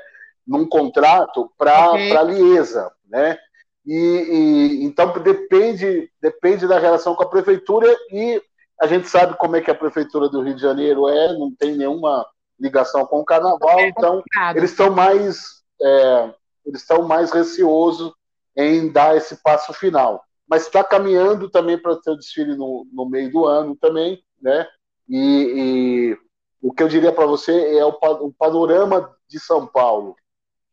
num 0.51 0.67
contrato 0.69 1.49
para 1.57 1.93
okay. 1.93 2.17
a 2.17 2.23
Liesa, 2.25 2.91
né? 3.09 3.39
E, 3.87 3.95
e, 3.95 4.85
então 4.85 5.13
depende 5.23 6.11
depende 6.21 6.67
da 6.67 6.77
relação 6.77 7.15
com 7.15 7.23
a 7.23 7.29
prefeitura 7.29 7.87
e 8.13 8.43
a 8.81 8.87
gente 8.89 9.09
sabe 9.09 9.37
como 9.39 9.55
é 9.55 9.61
que 9.61 9.71
a 9.71 9.75
prefeitura 9.75 10.29
do 10.29 10.43
Rio 10.43 10.57
de 10.57 10.61
Janeiro 10.61 11.09
é, 11.09 11.33
não 11.35 11.55
tem 11.55 11.77
nenhuma 11.77 12.27
ligação 12.59 13.07
com 13.07 13.21
o 13.21 13.25
carnaval, 13.25 13.79
é 13.79 13.89
então 13.89 14.23
eles 14.57 14.71
estão 14.71 14.91
mais 14.91 15.63
é, 15.81 16.35
eles 16.67 16.81
estão 16.81 17.03
mais 17.03 17.31
receosos 17.31 18.13
em 18.57 18.91
dar 18.91 19.17
esse 19.17 19.41
passo 19.43 19.73
final. 19.73 20.25
Mas 20.49 20.63
está 20.63 20.83
caminhando 20.83 21.49
também 21.49 21.79
para 21.79 21.95
ter 21.95 22.11
o 22.11 22.17
desfile 22.17 22.57
no, 22.57 22.85
no 22.93 23.09
meio 23.09 23.31
do 23.31 23.47
ano 23.47 23.77
também, 23.77 24.21
né? 24.43 24.67
E, 25.09 26.17
e 26.17 26.19
o 26.61 26.73
que 26.73 26.83
eu 26.83 26.89
diria 26.89 27.13
para 27.13 27.25
você 27.25 27.79
é 27.79 27.85
o, 27.85 27.97
o 28.21 28.33
panorama 28.33 29.15
de 29.29 29.39
São 29.39 29.65
Paulo 29.65 30.17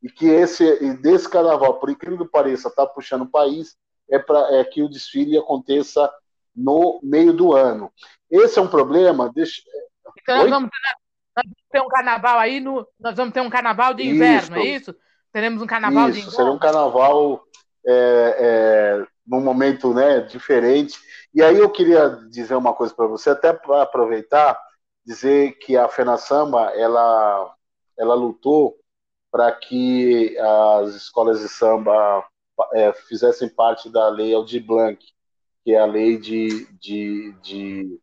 e 0.02 0.10
que 0.10 0.28
esse 0.28 0.64
e 0.84 0.94
desse 0.98 1.28
carnaval, 1.28 1.80
por 1.80 1.90
incrível 1.90 2.26
que 2.26 2.32
pareça, 2.32 2.68
está 2.68 2.86
puxando 2.86 3.24
o 3.24 3.30
país, 3.30 3.76
é 4.10 4.20
para 4.20 4.56
é 4.56 4.64
que 4.64 4.82
o 4.82 4.90
desfile 4.90 5.38
aconteça 5.38 6.12
no 6.56 7.00
meio 7.04 7.34
do 7.34 7.54
ano. 7.54 7.92
Esse 8.30 8.60
é 8.60 8.62
um 8.62 8.68
problema. 8.68 9.32
Deixa... 9.34 9.62
Então 10.20 10.38
nós 10.38 10.50
vamos, 10.50 10.70
nós 11.36 11.44
vamos, 11.44 11.58
ter 11.72 11.82
um 11.82 11.88
carnaval 11.88 12.40
aí 12.40 12.60
no, 12.60 12.88
nós 13.00 13.16
vamos 13.16 13.34
ter 13.34 13.42
um 13.42 13.50
carnaval 13.50 13.94
de 13.94 14.04
inverno, 14.04 14.58
isso. 14.58 14.68
é 14.68 14.70
isso? 14.70 14.96
Teremos 15.32 15.62
um 15.62 15.68
carnaval 15.68 16.10
isso, 16.10 16.14
de 16.14 16.20
inverno. 16.20 16.36
Será 16.36 16.52
um 16.52 16.60
carnaval 16.60 17.44
é, 17.86 18.38
é, 18.40 19.08
num 19.26 19.42
momento 19.42 19.94
né, 19.94 20.22
diferente. 20.22 21.00
E 21.34 21.44
aí 21.44 21.58
eu 21.58 21.70
queria 21.70 22.10
dizer 22.30 22.56
uma 22.56 22.74
coisa 22.74 22.94
para 22.94 23.08
você, 23.08 23.30
até 23.30 23.54
para 23.54 23.84
aproveitar, 23.84 24.60
dizer 25.06 25.58
que 25.60 25.78
a 25.78 25.88
Fena 25.88 26.18
Samba 26.18 26.72
ela, 26.76 27.54
ela 27.98 28.16
lutou 28.16 28.76
para 29.38 29.52
que 29.52 30.36
as 30.39 30.95
escolas 30.95 31.41
de 31.41 31.47
samba 31.47 32.26
é, 32.73 32.91
fizessem 32.91 33.47
parte 33.47 33.88
da 33.88 34.10
lei 34.10 34.34
Aldir 34.34 34.65
Blanc, 34.65 34.97
que 35.63 35.73
é 35.73 35.78
a 35.78 35.86
lei 35.86 36.17
de, 36.17 36.65
de, 36.80 37.34
de, 37.43 38.00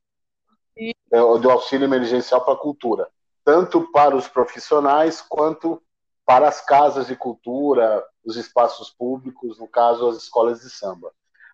de 0.76 0.96
é, 1.10 1.18
do 1.18 1.50
auxílio 1.50 1.86
emergencial 1.86 2.44
para 2.44 2.54
a 2.54 2.56
cultura, 2.58 3.08
tanto 3.44 3.90
para 3.90 4.14
os 4.14 4.28
profissionais 4.28 5.20
quanto 5.20 5.82
para 6.24 6.46
as 6.46 6.60
casas 6.60 7.08
de 7.08 7.16
cultura, 7.16 8.04
os 8.24 8.36
espaços 8.36 8.88
públicos, 8.88 9.58
no 9.58 9.66
caso 9.66 10.08
as 10.08 10.18
escolas 10.18 10.60
de 10.60 10.70
samba. 10.70 11.10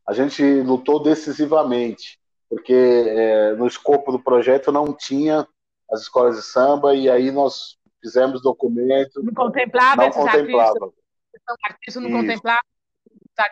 A 0.06 0.12
gente 0.12 0.42
lutou 0.60 1.02
decisivamente, 1.02 2.20
porque 2.50 2.74
é, 2.74 3.52
no 3.54 3.66
escopo 3.66 4.12
do 4.12 4.22
projeto 4.22 4.70
não 4.70 4.92
tinha 4.92 5.48
as 5.90 6.02
escolas 6.02 6.36
de 6.36 6.42
samba, 6.42 6.94
e 6.94 7.08
aí 7.08 7.30
nós 7.30 7.79
fizemos 8.00 8.42
documento. 8.42 9.22
Não 9.22 9.34
contemplava 9.34 10.04
não 10.04 10.10
contemplava. 10.10 10.92
Artistas, 11.64 12.02
não 12.02 12.10
Isso. 12.10 12.18
contemplava 12.18 12.60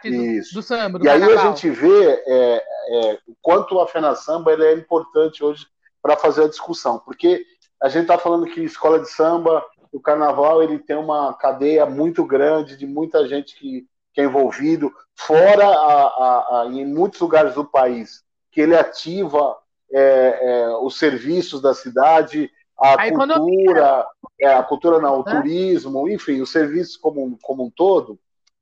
Isso. 0.04 0.54
do 0.54 0.62
samba. 0.62 0.98
Do 0.98 1.04
e 1.04 1.08
carnaval. 1.08 1.38
aí 1.38 1.44
a 1.44 1.48
gente 1.48 1.70
vê 1.70 2.22
é, 2.26 2.64
é, 2.88 3.18
o 3.26 3.36
quanto 3.40 3.78
a 3.80 3.86
Fena 3.86 4.14
Samba 4.14 4.52
é 4.52 4.72
importante 4.74 5.42
hoje 5.42 5.66
para 6.02 6.16
fazer 6.16 6.44
a 6.44 6.48
discussão, 6.48 6.98
porque 6.98 7.44
a 7.82 7.88
gente 7.88 8.02
está 8.02 8.18
falando 8.18 8.46
que 8.46 8.60
escola 8.60 8.98
de 8.98 9.10
samba, 9.10 9.64
o 9.92 10.00
carnaval, 10.00 10.62
ele 10.62 10.78
tem 10.78 10.96
uma 10.96 11.34
cadeia 11.34 11.86
muito 11.86 12.24
grande 12.24 12.76
de 12.76 12.86
muita 12.86 13.26
gente 13.26 13.56
que, 13.56 13.86
que 14.12 14.20
é 14.20 14.24
envolvido, 14.24 14.92
fora 15.14 15.66
a, 15.66 16.02
a, 16.02 16.62
a, 16.62 16.66
em 16.66 16.84
muitos 16.84 17.20
lugares 17.20 17.54
do 17.54 17.64
país, 17.64 18.22
que 18.50 18.60
ele 18.60 18.76
ativa 18.76 19.56
é, 19.90 20.38
é 20.42 20.76
os 20.78 20.98
serviços 20.98 21.60
da 21.60 21.72
cidade, 21.72 22.50
a, 22.80 22.94
a 22.94 23.12
cultura, 23.12 24.06
é, 24.40 24.54
a 24.54 24.62
cultura 24.62 25.00
não, 25.00 25.20
o 25.20 25.24
turismo, 25.24 26.08
enfim, 26.08 26.40
os 26.40 26.50
serviços 26.50 26.96
como, 26.96 27.38
como 27.42 27.64
um 27.64 27.70
todo, 27.70 28.18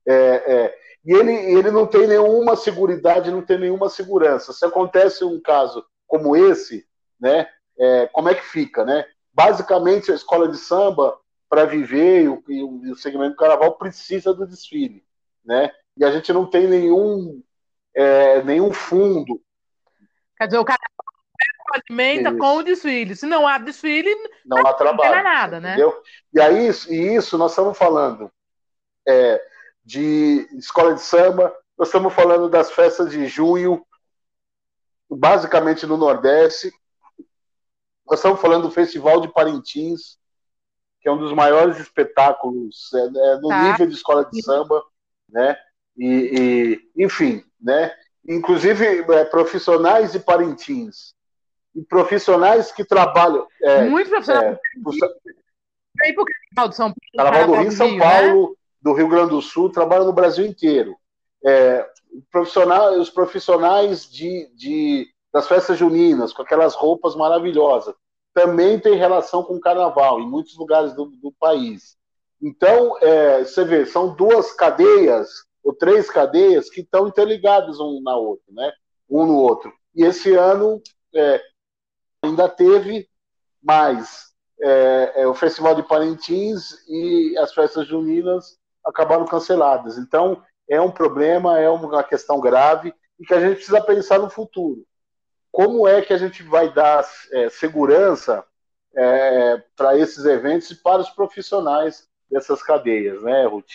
é, 0.07 0.13
é, 0.13 0.77
e 1.05 1.13
ele, 1.13 1.33
ele 1.33 1.71
não 1.71 1.85
tem 1.85 2.07
nenhuma 2.07 2.55
segurança, 2.55 3.31
não 3.31 3.41
tem 3.41 3.59
nenhuma 3.59 3.89
segurança. 3.89 4.51
Se 4.51 4.65
acontece 4.65 5.23
um 5.23 5.39
caso 5.39 5.85
como 6.07 6.35
esse, 6.35 6.85
né, 7.19 7.47
é, 7.77 8.07
como 8.07 8.29
é 8.29 8.35
que 8.35 8.43
fica, 8.43 8.83
né? 8.83 9.05
Basicamente, 9.33 10.11
a 10.11 10.15
escola 10.15 10.47
de 10.47 10.57
samba, 10.57 11.17
para 11.49 11.65
viver, 11.65 12.23
e 12.23 12.27
o, 12.27 12.43
e 12.47 12.91
o 12.91 12.95
segmento 12.95 13.31
do 13.31 13.37
carnaval 13.37 13.77
precisa 13.77 14.33
do 14.33 14.47
desfile, 14.47 15.03
né? 15.45 15.71
E 15.95 16.03
a 16.03 16.11
gente 16.11 16.33
não 16.33 16.45
tem 16.45 16.67
nenhum, 16.67 17.41
é, 17.95 18.41
nenhum 18.43 18.73
fundo. 18.73 19.41
Quer 20.37 20.47
dizer, 20.47 20.59
o 20.59 20.65
carnaval 20.65 21.06
alimenta 21.73 22.29
isso. 22.29 22.37
com 22.37 22.57
o 22.57 22.63
desfile. 22.63 23.15
Se 23.15 23.25
não 23.25 23.47
há 23.47 23.57
desfile, 23.57 24.13
não, 24.45 24.65
há 24.65 24.73
trabalho. 24.73 25.15
Não 25.15 25.23
nada, 25.23 25.59
né? 25.59 25.77
E 26.33 26.39
aí, 26.39 26.69
e 26.89 27.15
isso 27.15 27.37
nós 27.37 27.51
estamos 27.51 27.77
falando 27.77 28.31
é, 29.07 29.41
de 29.83 30.47
escola 30.53 30.93
de 30.93 31.01
samba, 31.01 31.53
nós 31.77 31.87
estamos 31.87 32.13
falando 32.13 32.49
das 32.49 32.71
festas 32.71 33.11
de 33.11 33.25
junho, 33.27 33.85
basicamente 35.09 35.85
no 35.85 35.97
Nordeste. 35.97 36.71
Nós 38.05 38.19
estamos 38.19 38.39
falando 38.39 38.63
do 38.63 38.71
Festival 38.71 39.21
de 39.21 39.31
Parintins, 39.31 40.17
que 41.01 41.07
é 41.07 41.11
um 41.11 41.17
dos 41.17 41.33
maiores 41.33 41.77
espetáculos 41.79 42.91
é, 42.93 42.99
é, 42.99 43.35
no 43.37 43.47
tá. 43.49 43.63
nível 43.63 43.87
de 43.87 43.93
escola 43.93 44.25
de 44.25 44.41
samba, 44.41 44.83
né? 45.29 45.57
E, 45.97 46.81
e 46.95 47.03
enfim, 47.03 47.43
né? 47.59 47.93
Inclusive 48.27 49.05
é, 49.13 49.25
profissionais 49.25 50.11
de 50.11 50.19
Parintins 50.19 51.16
e 51.77 51.83
profissionais 51.83 52.71
que 52.71 52.83
trabalham. 52.83 53.47
É, 53.61 53.83
Muitos 53.83 54.09
profissionais. 54.09 54.57
É, 54.57 56.13
pro 56.13 56.25
Carnaval 56.25 56.69
do 56.69 56.75
São 56.75 56.87
Paulo. 56.87 56.95
Carnaval 57.15 57.47
do 57.47 57.61
Rio, 57.61 57.71
São 57.71 57.91
né? 57.91 57.99
Paulo, 57.99 58.49
né? 58.49 58.55
do 58.81 58.93
Rio 58.93 59.07
Grande 59.07 59.29
do 59.29 59.41
Sul, 59.41 59.71
trabalham 59.71 60.05
no 60.05 60.13
Brasil 60.13 60.45
inteiro. 60.45 60.95
É, 61.45 61.87
profissionais, 62.31 62.97
os 62.97 63.09
profissionais 63.11 64.09
de, 64.09 64.51
de, 64.55 65.07
das 65.31 65.47
festas 65.47 65.77
juninas, 65.77 66.33
com 66.33 66.41
aquelas 66.41 66.73
roupas 66.73 67.15
maravilhosas, 67.15 67.93
também 68.33 68.79
tem 68.79 68.95
relação 68.95 69.43
com 69.43 69.55
o 69.55 69.61
carnaval 69.61 70.19
em 70.19 70.27
muitos 70.27 70.57
lugares 70.57 70.93
do, 70.93 71.05
do 71.05 71.31
país. 71.39 71.95
Então, 72.41 72.97
é, 73.01 73.43
você 73.43 73.63
vê, 73.63 73.85
são 73.85 74.15
duas 74.15 74.51
cadeias, 74.53 75.29
ou 75.63 75.73
três 75.73 76.09
cadeias, 76.09 76.69
que 76.69 76.81
estão 76.81 77.07
interligadas 77.07 77.79
um 77.79 78.01
na 78.01 78.15
outra, 78.15 78.45
né? 78.49 78.71
um 79.09 79.25
no 79.25 79.37
outro. 79.37 79.71
E 79.95 80.03
esse 80.03 80.33
ano 80.33 80.81
é, 81.15 81.41
ainda 82.27 82.47
teve 82.47 83.09
mais 83.61 84.27
é, 84.61 85.21
é, 85.21 85.27
o 85.27 85.33
Festival 85.33 85.75
de 85.75 85.83
Parintins 85.83 86.71
e 86.87 87.37
as 87.37 87.53
festas 87.53 87.87
juninas 87.87 88.57
acabaram 88.85 89.25
canceladas. 89.25 89.97
Então, 89.97 90.43
é 90.69 90.79
um 90.81 90.91
problema, 90.91 91.59
é 91.59 91.69
uma 91.69 92.03
questão 92.03 92.39
grave 92.39 92.93
e 93.19 93.25
que 93.25 93.33
a 93.33 93.39
gente 93.39 93.55
precisa 93.55 93.81
pensar 93.81 94.19
no 94.19 94.29
futuro. 94.29 94.85
Como 95.51 95.87
é 95.87 96.01
que 96.01 96.13
a 96.13 96.17
gente 96.17 96.43
vai 96.43 96.71
dar 96.71 97.05
é, 97.31 97.49
segurança 97.49 98.45
é, 98.95 99.57
para 99.75 99.97
esses 99.97 100.25
eventos 100.25 100.71
e 100.71 100.75
para 100.75 101.01
os 101.01 101.09
profissionais 101.09 102.07
dessas 102.29 102.61
cadeias, 102.61 103.21
né, 103.23 103.45
Ruth? 103.45 103.71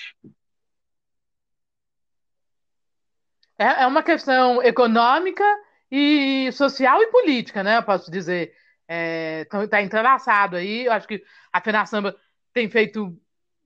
É, 3.58 3.82
é 3.82 3.86
uma 3.86 4.02
questão 4.02 4.62
econômica 4.62 5.44
e 5.94 6.50
social 6.52 7.02
e 7.02 7.08
política, 7.08 7.62
né? 7.62 7.76
Eu 7.76 7.82
posso 7.82 8.10
dizer. 8.10 8.54
Está 8.88 9.62
é, 9.62 9.66
tá 9.68 9.82
entrelaçado 9.82 10.56
aí. 10.56 10.86
Eu 10.86 10.92
acho 10.92 11.06
que 11.06 11.22
a 11.52 11.60
Fena 11.60 11.84
Samba 11.84 12.16
tem 12.52 12.68
feito 12.70 13.14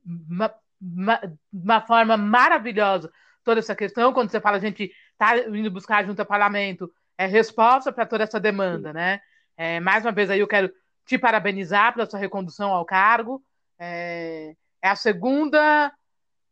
uma, 0.04 0.52
uma, 0.80 1.20
uma, 1.52 1.80
forma 1.80 2.16
maravilhosa 2.16 3.12
toda 3.44 3.60
essa 3.60 3.76
questão. 3.76 4.12
Quando 4.12 4.30
você 4.30 4.40
fala, 4.40 4.56
a 4.56 4.60
gente 4.60 4.90
está 5.12 5.38
indo 5.38 5.70
buscar 5.70 6.04
junto 6.04 6.18
ao 6.18 6.26
parlamento 6.26 6.92
é, 7.16 7.26
resposta 7.26 7.92
para 7.92 8.04
toda 8.04 8.24
essa 8.24 8.40
demanda, 8.40 8.92
né? 8.92 9.20
É, 9.56 9.78
mais 9.78 10.04
uma 10.04 10.12
vez 10.12 10.28
aí 10.28 10.40
eu 10.40 10.48
quero 10.48 10.70
te 11.06 11.16
parabenizar 11.16 11.94
pela 11.94 12.10
sua 12.10 12.18
recondução 12.18 12.72
ao 12.72 12.84
cargo. 12.84 13.40
É, 13.78 14.54
é 14.82 14.88
a 14.88 14.96
segunda. 14.96 15.92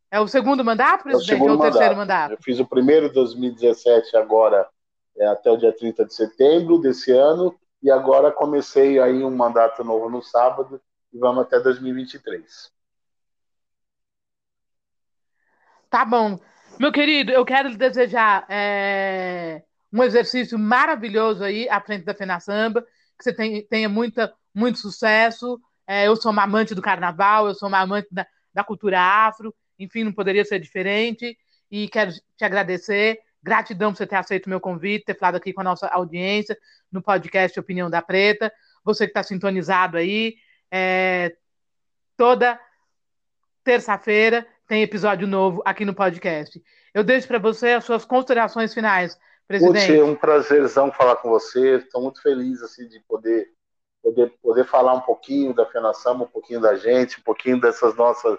É 0.08 0.20
o 0.20 0.28
segundo 0.28 0.64
mandato, 0.64 1.02
presidente, 1.02 1.42
é 1.42 1.44
o, 1.44 1.48
ou 1.48 1.58
o 1.58 1.60
terceiro 1.60 1.96
mandato? 1.96 2.30
Eu 2.30 2.38
fiz 2.40 2.60
o 2.60 2.66
primeiro 2.66 3.06
em 3.06 3.12
2017, 3.12 4.16
agora 4.16 4.64
é, 5.16 5.26
até 5.26 5.50
o 5.50 5.56
dia 5.56 5.72
30 5.72 6.04
de 6.04 6.14
setembro 6.14 6.78
desse 6.78 7.12
ano, 7.12 7.54
e 7.82 7.90
agora 7.90 8.32
comecei 8.32 8.98
aí 8.98 9.22
um 9.22 9.34
mandato 9.34 9.84
novo 9.84 10.08
no 10.08 10.22
sábado, 10.22 10.80
e 11.12 11.18
vamos 11.18 11.44
até 11.44 11.60
2023. 11.60 12.72
Tá 15.88 16.04
bom. 16.04 16.40
Meu 16.78 16.90
querido, 16.90 17.30
eu 17.30 17.44
quero 17.44 17.68
lhe 17.68 17.76
desejar 17.76 18.44
é, 18.48 19.62
um 19.92 20.02
exercício 20.02 20.58
maravilhoso 20.58 21.44
aí 21.44 21.68
à 21.68 21.80
frente 21.80 22.04
da 22.04 22.14
Fena 22.14 22.40
Samba, 22.40 22.82
que 23.16 23.22
você 23.22 23.62
tenha 23.70 23.88
muita, 23.88 24.34
muito 24.52 24.78
sucesso. 24.78 25.60
É, 25.86 26.08
eu 26.08 26.16
sou 26.16 26.32
uma 26.32 26.42
amante 26.42 26.74
do 26.74 26.82
carnaval, 26.82 27.46
eu 27.46 27.54
sou 27.54 27.68
uma 27.68 27.78
amante 27.78 28.08
da, 28.10 28.26
da 28.52 28.64
cultura 28.64 29.00
afro, 29.00 29.54
enfim, 29.78 30.02
não 30.02 30.12
poderia 30.12 30.44
ser 30.44 30.58
diferente. 30.58 31.38
E 31.70 31.88
quero 31.88 32.10
te 32.10 32.44
agradecer. 32.44 33.20
Gratidão 33.44 33.92
por 33.92 33.98
você 33.98 34.06
ter 34.06 34.16
aceito 34.16 34.46
o 34.46 34.48
meu 34.48 34.58
convite, 34.58 35.04
ter 35.04 35.18
falado 35.18 35.36
aqui 35.36 35.52
com 35.52 35.60
a 35.60 35.64
nossa 35.64 35.86
audiência 35.88 36.56
no 36.90 37.02
podcast 37.02 37.60
Opinião 37.60 37.90
da 37.90 38.00
Preta. 38.00 38.50
Você 38.82 39.04
que 39.04 39.10
está 39.10 39.22
sintonizado 39.22 39.98
aí, 39.98 40.36
é, 40.70 41.36
toda 42.16 42.58
terça-feira 43.62 44.46
tem 44.66 44.82
episódio 44.82 45.28
novo 45.28 45.60
aqui 45.62 45.84
no 45.84 45.94
podcast. 45.94 46.58
Eu 46.94 47.04
deixo 47.04 47.28
para 47.28 47.38
você 47.38 47.72
as 47.72 47.84
suas 47.84 48.06
considerações 48.06 48.72
finais, 48.72 49.18
presidente. 49.46 49.88
Puxa, 49.88 49.98
é 49.98 50.02
um 50.02 50.16
prazerzão 50.16 50.90
falar 50.90 51.16
com 51.16 51.28
você. 51.28 51.76
Estou 51.76 52.00
muito 52.00 52.22
feliz 52.22 52.62
assim 52.62 52.88
de 52.88 52.98
poder, 53.00 53.48
poder 54.02 54.32
poder 54.40 54.64
falar 54.64 54.94
um 54.94 55.02
pouquinho 55.02 55.52
da 55.52 55.66
Fenação, 55.66 56.14
um 56.14 56.26
pouquinho 56.26 56.62
da 56.62 56.76
gente, 56.76 57.20
um 57.20 57.22
pouquinho 57.22 57.60
dessas 57.60 57.94
nossas 57.94 58.38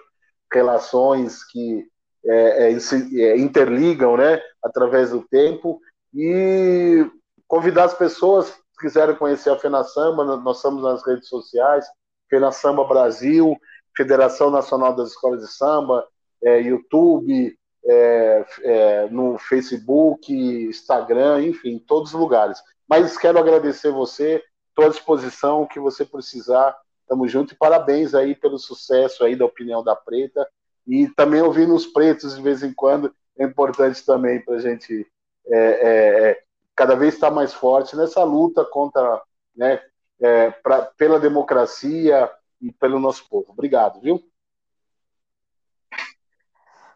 relações 0.52 1.44
que 1.44 1.88
é, 2.28 2.72
é, 2.72 2.76
é, 3.20 3.36
interligam, 3.38 4.16
né, 4.16 4.40
através 4.62 5.10
do 5.10 5.22
tempo. 5.22 5.80
E 6.14 7.08
convidar 7.46 7.84
as 7.84 7.94
pessoas 7.94 8.50
que 8.50 8.60
quiserem 8.80 9.14
conhecer 9.14 9.50
a 9.50 9.58
Fena 9.58 9.84
Samba, 9.84 10.24
nós 10.24 10.56
estamos 10.56 10.82
nas 10.82 11.06
redes 11.06 11.28
sociais, 11.28 11.86
Fena 12.28 12.50
Samba 12.50 12.84
Brasil, 12.84 13.56
Federação 13.96 14.50
Nacional 14.50 14.94
das 14.94 15.10
Escolas 15.10 15.40
de 15.40 15.48
Samba, 15.48 16.06
é, 16.42 16.60
YouTube, 16.60 17.56
é, 17.84 18.46
é, 18.62 19.08
no 19.08 19.38
Facebook, 19.38 20.32
Instagram, 20.32 21.42
enfim, 21.42 21.78
todos 21.78 22.12
os 22.12 22.20
lugares. 22.20 22.60
Mas 22.88 23.16
quero 23.16 23.38
agradecer 23.38 23.90
você, 23.90 24.42
estou 24.68 24.86
à 24.86 24.88
disposição, 24.88 25.62
o 25.62 25.68
que 25.68 25.80
você 25.80 26.04
precisar, 26.04 26.76
estamos 27.02 27.30
juntos 27.30 27.54
e 27.54 27.56
parabéns 27.56 28.14
aí 28.14 28.34
pelo 28.34 28.58
sucesso 28.58 29.24
aí 29.24 29.36
da 29.36 29.44
Opinião 29.44 29.82
da 29.82 29.94
Preta 29.94 30.46
e 30.86 31.08
também 31.08 31.42
ouvindo 31.42 31.74
os 31.74 31.86
pretos 31.86 32.36
de 32.36 32.42
vez 32.42 32.62
em 32.62 32.72
quando 32.72 33.14
é 33.38 33.44
importante 33.44 34.04
também 34.04 34.40
para 34.40 34.54
a 34.54 34.60
gente 34.60 35.06
é, 35.48 35.58
é, 35.58 36.30
é, 36.30 36.42
cada 36.74 36.94
vez 36.94 37.14
estar 37.14 37.30
mais 37.30 37.52
forte 37.52 37.96
nessa 37.96 38.22
luta 38.22 38.64
contra, 38.64 39.22
né, 39.54 39.80
é, 40.20 40.50
pra, 40.50 40.82
pela 40.82 41.20
democracia 41.20 42.30
e 42.60 42.72
pelo 42.72 42.98
nosso 42.98 43.28
povo. 43.28 43.52
Obrigado, 43.52 44.00
viu? 44.00 44.16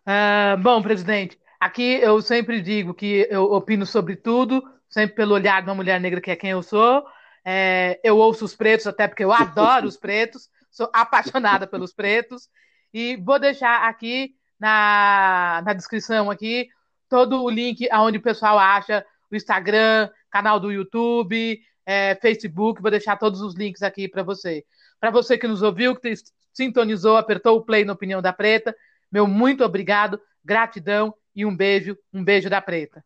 Uh, 0.01 0.57
bom, 0.61 0.83
presidente, 0.83 1.39
aqui 1.59 2.01
eu 2.01 2.21
sempre 2.23 2.61
digo 2.61 2.95
que 2.95 3.27
eu 3.31 3.45
opino 3.53 3.85
sobre 3.85 4.17
tudo, 4.17 4.63
sempre 4.89 5.15
pelo 5.15 5.35
olhar 5.35 5.63
de 5.63 5.69
uma 5.69 5.75
mulher 5.75 6.01
negra 6.01 6.21
que 6.21 6.31
é 6.31 6.37
quem 6.37 6.51
eu 6.51 6.63
sou. 6.63 7.05
É, 7.45 8.01
eu 8.03 8.17
ouço 8.17 8.45
os 8.45 8.57
pretos, 8.57 8.87
até 8.87 9.07
porque 9.07 9.25
eu 9.25 9.33
adoro 9.33 9.87
os 9.87 9.97
pretos, 9.97 10.49
sou 10.71 10.91
apaixonada 10.93 11.67
pelos 11.67 11.93
pretos. 11.93 12.49
E 12.93 13.17
vou 13.17 13.39
deixar 13.39 13.89
aqui 13.89 14.35
na, 14.59 15.63
na 15.65 15.73
descrição 15.73 16.31
aqui 16.31 16.69
todo 17.09 17.43
o 17.43 17.51
link 17.51 17.89
aonde 17.91 18.19
o 18.19 18.23
pessoal 18.23 18.59
acha 18.59 19.05
o 19.31 19.37
Instagram, 19.37 20.11
canal 20.31 20.59
do 20.59 20.73
YouTube, 20.73 21.61
é, 21.87 22.15
Facebook. 22.17 22.81
Vou 22.81 22.91
deixar 22.91 23.17
todos 23.17 23.41
os 23.41 23.55
links 23.55 23.83
aqui 23.83 24.09
para 24.09 24.23
você. 24.23 24.65
Para 24.99 25.11
você 25.11 25.39
que 25.39 25.49
nos 25.49 25.63
ouviu, 25.63 25.97
que 25.97 26.15
sintonizou, 26.53 27.17
apertou 27.17 27.57
o 27.57 27.65
play 27.65 27.85
na 27.85 27.93
Opinião 27.93 28.21
da 28.21 28.33
Preta, 28.33 28.75
meu 29.11 29.27
muito 29.27 29.65
obrigado, 29.65 30.21
gratidão 30.45 31.15
e 31.35 31.45
um 31.45 31.57
beijo, 31.57 31.97
um 32.13 32.23
beijo 32.23 32.51
da 32.51 32.61
Preta. 32.61 33.05